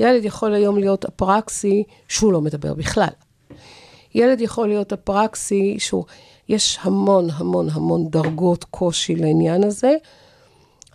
ילד 0.00 0.24
יכול 0.24 0.54
היום 0.54 0.78
להיות 0.78 1.04
אפרקסי 1.04 1.82
שהוא 2.08 2.32
לא 2.32 2.40
מדבר 2.40 2.74
בכלל. 2.74 3.08
ילד 4.14 4.40
יכול 4.40 4.68
להיות 4.68 4.92
אפרקסי 4.92 5.76
שהוא, 5.78 6.04
יש 6.48 6.78
המון 6.82 7.28
המון 7.32 7.68
המון 7.72 8.08
דרגות 8.08 8.64
קושי 8.64 9.14
לעניין 9.14 9.64
הזה. 9.64 9.94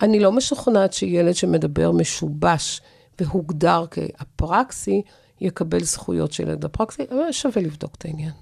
אני 0.02 0.20
לא 0.20 0.32
משוכנעת 0.32 0.92
שילד 0.92 1.34
שמדבר 1.34 1.90
משובש 1.90 2.80
והוגדר 3.20 3.84
כאפרקסי, 3.90 5.02
יקבל 5.40 5.82
זכויות 5.82 6.32
של 6.32 6.42
ילד 6.42 6.64
אפרקסי, 6.64 7.02
אבל 7.10 7.32
שווה 7.32 7.62
לבדוק 7.62 7.94
את 7.98 8.04
העניין. 8.04 8.32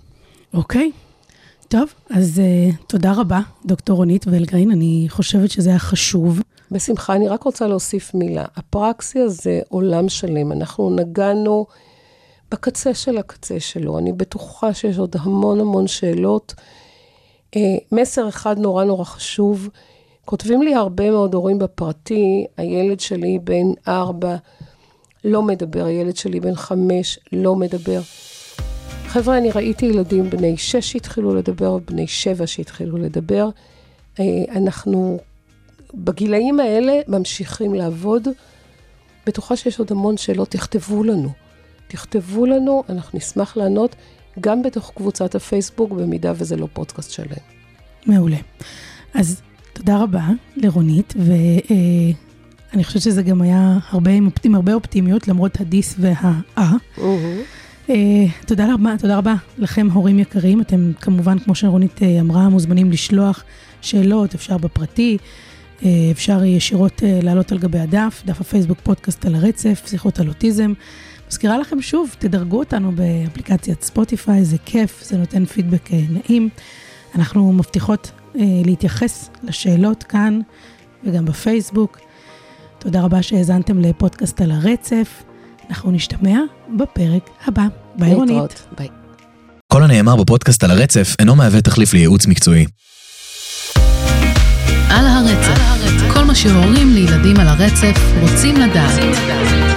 אוקיי. 0.54 0.92
טוב, 1.68 1.94
אז 2.10 2.40
uh, 2.40 2.76
תודה 2.86 3.12
רבה, 3.12 3.40
דוקטור 3.66 3.96
רונית 3.96 4.26
ולגרין, 4.26 4.70
אני 4.70 5.06
חושבת 5.08 5.50
שזה 5.50 5.70
היה 5.70 5.78
חשוב. 5.78 6.42
בשמחה, 6.70 7.14
אני 7.14 7.28
רק 7.28 7.42
רוצה 7.42 7.66
להוסיף 7.66 8.14
מילה. 8.14 8.44
אפרקסיה 8.58 9.28
זה 9.28 9.60
עולם 9.68 10.08
שלם. 10.08 10.52
אנחנו 10.52 10.90
נגענו 10.90 11.66
בקצה 12.50 12.94
של 12.94 13.18
הקצה 13.18 13.60
שלו. 13.60 13.98
אני 13.98 14.12
בטוחה 14.12 14.74
שיש 14.74 14.98
עוד 14.98 15.16
המון 15.20 15.60
המון 15.60 15.86
שאלות. 15.86 16.54
אה, 17.56 17.76
מסר 17.92 18.28
אחד 18.28 18.58
נורא 18.58 18.84
נורא 18.84 19.04
חשוב. 19.04 19.68
כותבים 20.24 20.62
לי 20.62 20.74
הרבה 20.74 21.10
מאוד 21.10 21.34
הורים 21.34 21.58
בפרטי, 21.58 22.46
הילד 22.56 23.00
שלי 23.00 23.38
בן 23.44 23.66
ארבע 23.88 24.36
לא 25.28 25.42
מדבר, 25.42 25.84
הילד 25.84 26.16
שלי 26.16 26.40
בן 26.40 26.54
חמש 26.54 27.18
לא 27.32 27.56
מדבר. 27.56 28.00
חבר'ה, 29.06 29.38
אני 29.38 29.50
ראיתי 29.50 29.86
ילדים 29.86 30.30
בני 30.30 30.56
שש 30.56 30.92
שהתחילו 30.92 31.34
לדבר, 31.34 31.78
בני 31.78 32.06
שבע 32.06 32.46
שהתחילו 32.46 32.96
לדבר. 32.96 33.48
אה, 34.20 34.24
אנחנו 34.56 35.18
בגילאים 35.94 36.60
האלה 36.60 37.00
ממשיכים 37.08 37.74
לעבוד. 37.74 38.28
בטוחה 39.26 39.56
שיש 39.56 39.78
עוד 39.78 39.92
המון 39.92 40.16
שאלות, 40.16 40.48
תכתבו 40.48 41.04
לנו. 41.04 41.30
תכתבו 41.88 42.46
לנו, 42.46 42.82
אנחנו 42.88 43.18
נשמח 43.18 43.56
לענות, 43.56 43.96
גם 44.40 44.62
בתוך 44.62 44.92
קבוצת 44.94 45.34
הפייסבוק, 45.34 45.90
במידה 45.90 46.32
וזה 46.36 46.56
לא 46.56 46.68
פודקאסט 46.72 47.10
שלם. 47.10 47.36
מעולה. 48.06 48.36
אז 49.14 49.40
תודה 49.72 50.02
רבה 50.02 50.24
לרונית, 50.56 51.14
ואני 52.72 52.84
חושבת 52.84 53.02
שזה 53.02 53.22
גם 53.22 53.42
היה 53.42 53.78
הרבה, 53.90 54.10
עם 54.44 54.54
הרבה 54.54 54.74
אופטימיות, 54.74 55.28
למרות 55.28 55.60
הדיס 55.60 55.94
והאה. 55.98 56.72
אה, 57.90 58.26
תודה 58.46 58.74
רבה, 58.74 58.94
תודה 58.98 59.18
רבה 59.18 59.34
לכם, 59.58 59.88
הורים 59.90 60.18
יקרים. 60.18 60.60
אתם 60.60 60.92
כמובן, 61.00 61.38
כמו 61.38 61.54
שרונית 61.54 62.02
אה, 62.02 62.20
אמרה, 62.20 62.48
מוזמנים 62.48 62.90
לשלוח 62.90 63.44
שאלות, 63.80 64.34
אפשר 64.34 64.58
בפרטי, 64.58 65.18
אה, 65.84 65.88
אפשר 66.10 66.44
ישירות 66.44 67.02
לעלות 67.22 67.52
על 67.52 67.58
גבי 67.58 67.78
הדף, 67.78 68.22
דף 68.26 68.40
הפייסבוק 68.40 68.78
פודקאסט 68.82 69.26
על 69.26 69.34
הרצף, 69.34 69.82
שיחות 69.86 70.20
על 70.20 70.28
אוטיזם. 70.28 70.72
מזכירה 71.28 71.58
לכם 71.58 71.82
שוב, 71.82 72.14
תדרגו 72.18 72.58
אותנו 72.58 72.92
באפליקציית 72.92 73.82
ספוטיפיי, 73.82 74.44
זה 74.44 74.56
כיף, 74.64 75.04
זה 75.04 75.16
נותן 75.16 75.44
פידבק 75.44 75.88
נעים. 75.92 76.48
אנחנו 77.14 77.52
מבטיחות 77.52 78.10
להתייחס 78.64 79.30
לשאלות 79.42 80.02
כאן 80.02 80.40
וגם 81.04 81.24
בפייסבוק. 81.24 81.98
תודה 82.78 83.02
רבה 83.02 83.22
שהאזנתם 83.22 83.80
לפודקאסט 83.80 84.40
על 84.40 84.50
הרצף. 84.50 85.22
אנחנו 85.70 85.90
נשתמע 85.90 86.38
בפרק 86.78 87.30
הבא. 87.46 87.66
ביי 87.98 88.14
רונית. 88.14 88.66
ביי. 88.78 88.88
כל 89.72 89.82
הנאמר 89.82 90.16
בפודקאסט 90.16 90.64
על 90.64 90.70
הרצף 90.70 91.16
אינו 91.18 91.36
מהווה 91.36 91.60
תחליף 91.60 91.94
לייעוץ 91.94 92.26
מקצועי. 92.26 92.66
על 94.90 95.06
הרצף, 95.06 95.60
כל 96.14 96.24
מה 96.24 96.34
שהורים 96.34 96.94
לילדים 96.94 97.36
על 97.40 97.48
הרצף 97.48 98.00
רוצים 98.20 98.56
לדעת. 98.56 99.67